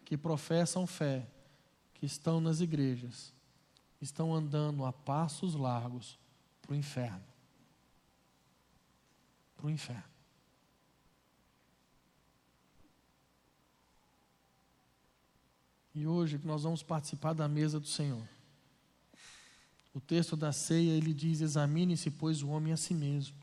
que 0.04 0.16
professam 0.16 0.86
fé 0.86 1.28
que 1.94 2.06
estão 2.06 2.40
nas 2.40 2.60
igrejas 2.60 3.32
estão 4.00 4.34
andando 4.34 4.84
a 4.84 4.92
passos 4.92 5.54
largos 5.54 6.18
para 6.62 6.72
o 6.72 6.76
inferno. 6.76 7.29
Para 9.60 9.66
o 9.66 9.70
inferno. 9.70 10.02
E 15.94 16.06
hoje 16.06 16.40
nós 16.42 16.62
vamos 16.62 16.82
participar 16.82 17.34
da 17.34 17.46
mesa 17.46 17.78
do 17.78 17.86
Senhor. 17.86 18.26
O 19.92 20.00
texto 20.00 20.34
da 20.34 20.50
ceia 20.50 20.92
ele 20.92 21.12
diz: 21.12 21.42
Examine-se, 21.42 22.10
pois, 22.10 22.42
o 22.42 22.48
homem 22.48 22.72
a 22.72 22.76
si 22.78 22.94
mesmo. 22.94 23.36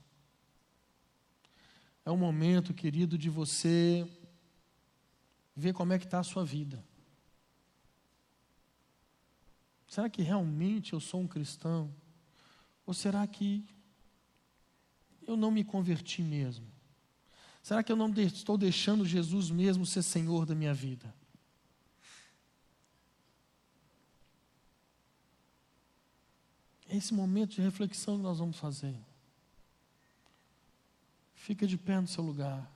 É 2.03 2.09
o 2.09 2.18
momento, 2.18 2.74
querido, 2.74 3.15
de 3.15 3.30
você 3.30 4.09
ver 5.55 5.74
como 5.74 5.93
é 5.93 5.99
que 5.99 6.05
está 6.05 6.20
a 6.20 6.24
sua 6.24 6.43
vida. 6.43 6.84
Será 9.88 10.09
que 10.09 10.24
realmente 10.24 10.93
eu 10.93 10.99
sou 10.99 11.22
um 11.22 11.28
cristão? 11.28 11.93
Ou 12.88 12.93
será 12.93 13.28
que 13.28 13.63
eu 15.28 15.36
não 15.36 15.51
me 15.51 15.63
converti 15.63 16.21
mesmo? 16.21 16.65
Será 17.61 17.84
que 17.84 17.91
eu 17.91 17.97
não 17.97 18.09
estou 18.13 18.57
deixando 18.57 19.05
Jesus 19.05 19.51
mesmo 19.51 19.86
ser 19.86 20.01
Senhor 20.01 20.45
da 20.45 20.55
minha 20.55 20.73
vida? 20.73 21.13
É 26.89 26.95
esse 26.95 27.13
momento 27.13 27.55
de 27.55 27.61
reflexão 27.61 28.15
que 28.15 28.23
nós 28.23 28.39
vamos 28.39 28.57
fazer. 28.57 28.95
Fica 31.36 31.67
de 31.67 31.78
pé 31.78 31.99
no 31.99 32.07
seu 32.07 32.23
lugar. 32.23 32.71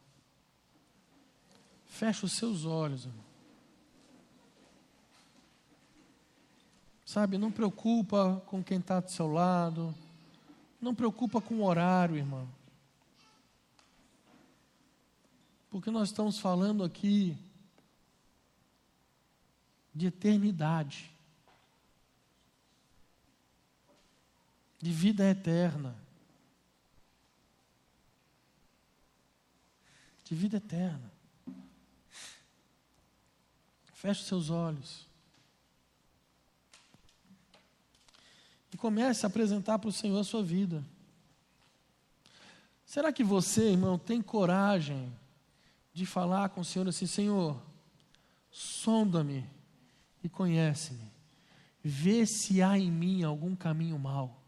Fecha 1.85 2.25
os 2.25 2.33
seus 2.33 2.65
olhos, 2.65 3.05
irmão. 3.05 3.31
Sabe, 7.05 7.37
não 7.37 7.51
preocupa 7.51 8.41
com 8.45 8.63
quem 8.63 8.79
está 8.79 8.99
do 8.99 9.09
seu 9.09 9.27
lado. 9.27 9.93
Não 10.81 10.95
preocupa 10.95 11.39
com 11.39 11.59
o 11.59 11.63
horário, 11.63 12.17
irmão. 12.17 12.49
Porque 15.69 15.91
nós 15.91 16.09
estamos 16.09 16.39
falando 16.39 16.83
aqui 16.83 17.37
de 19.93 20.07
eternidade, 20.07 21.11
de 24.81 24.91
vida 24.91 25.29
eterna, 25.29 25.95
de 30.23 30.33
vida 30.33 30.57
eterna. 30.57 31.11
Feche 33.93 34.23
seus 34.23 34.49
olhos. 34.49 35.10
Comece 38.81 39.25
a 39.25 39.29
apresentar 39.29 39.77
para 39.77 39.89
o 39.89 39.93
Senhor 39.93 40.19
a 40.19 40.23
sua 40.23 40.43
vida. 40.43 40.83
Será 42.83 43.13
que 43.13 43.23
você, 43.23 43.69
irmão, 43.69 43.97
tem 43.97 44.21
coragem 44.21 45.13
de 45.93 46.03
falar 46.05 46.49
com 46.49 46.61
o 46.61 46.65
Senhor 46.65 46.87
assim: 46.87 47.05
Senhor, 47.05 47.61
sonda-me 48.49 49.47
e 50.23 50.27
conhece-me, 50.27 51.11
vê 51.83 52.25
se 52.25 52.61
há 52.61 52.77
em 52.77 52.91
mim 52.91 53.23
algum 53.23 53.55
caminho 53.55 53.99
mau. 53.99 54.41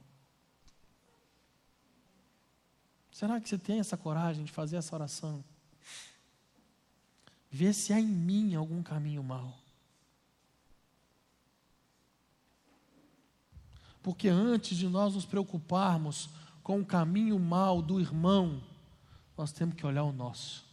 Será 3.12 3.40
que 3.40 3.48
você 3.48 3.60
tem 3.60 3.80
essa 3.80 3.96
coragem 3.96 4.44
de 4.44 4.52
fazer 4.52 4.78
essa 4.78 4.96
oração? 4.96 5.44
Vê 7.52 7.72
se 7.72 7.94
há 7.94 8.00
em 8.00 8.08
mim 8.08 8.56
algum 8.56 8.82
caminho 8.82 9.24
mau. 9.24 9.63
Porque 14.04 14.28
antes 14.28 14.78
de 14.78 14.88
nós 14.88 15.14
nos 15.16 15.26
preocuparmos 15.26 16.30
com 16.62 16.82
o 16.82 16.86
caminho 16.86 17.40
mal 17.40 17.82
do 17.82 18.00
irmão, 18.00 18.62
nós 19.38 19.54
temos 19.54 19.76
que 19.76 19.86
olhar 19.86 20.04
o 20.04 20.12
nosso. 20.12 20.66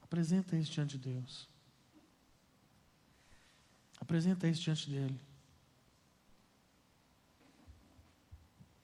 Apresenta 0.00 0.56
isso 0.56 0.70
diante 0.70 0.96
de 0.96 1.10
Deus. 1.10 1.48
Apresenta 4.00 4.46
isso 4.46 4.62
diante 4.62 4.88
dele. 4.88 5.20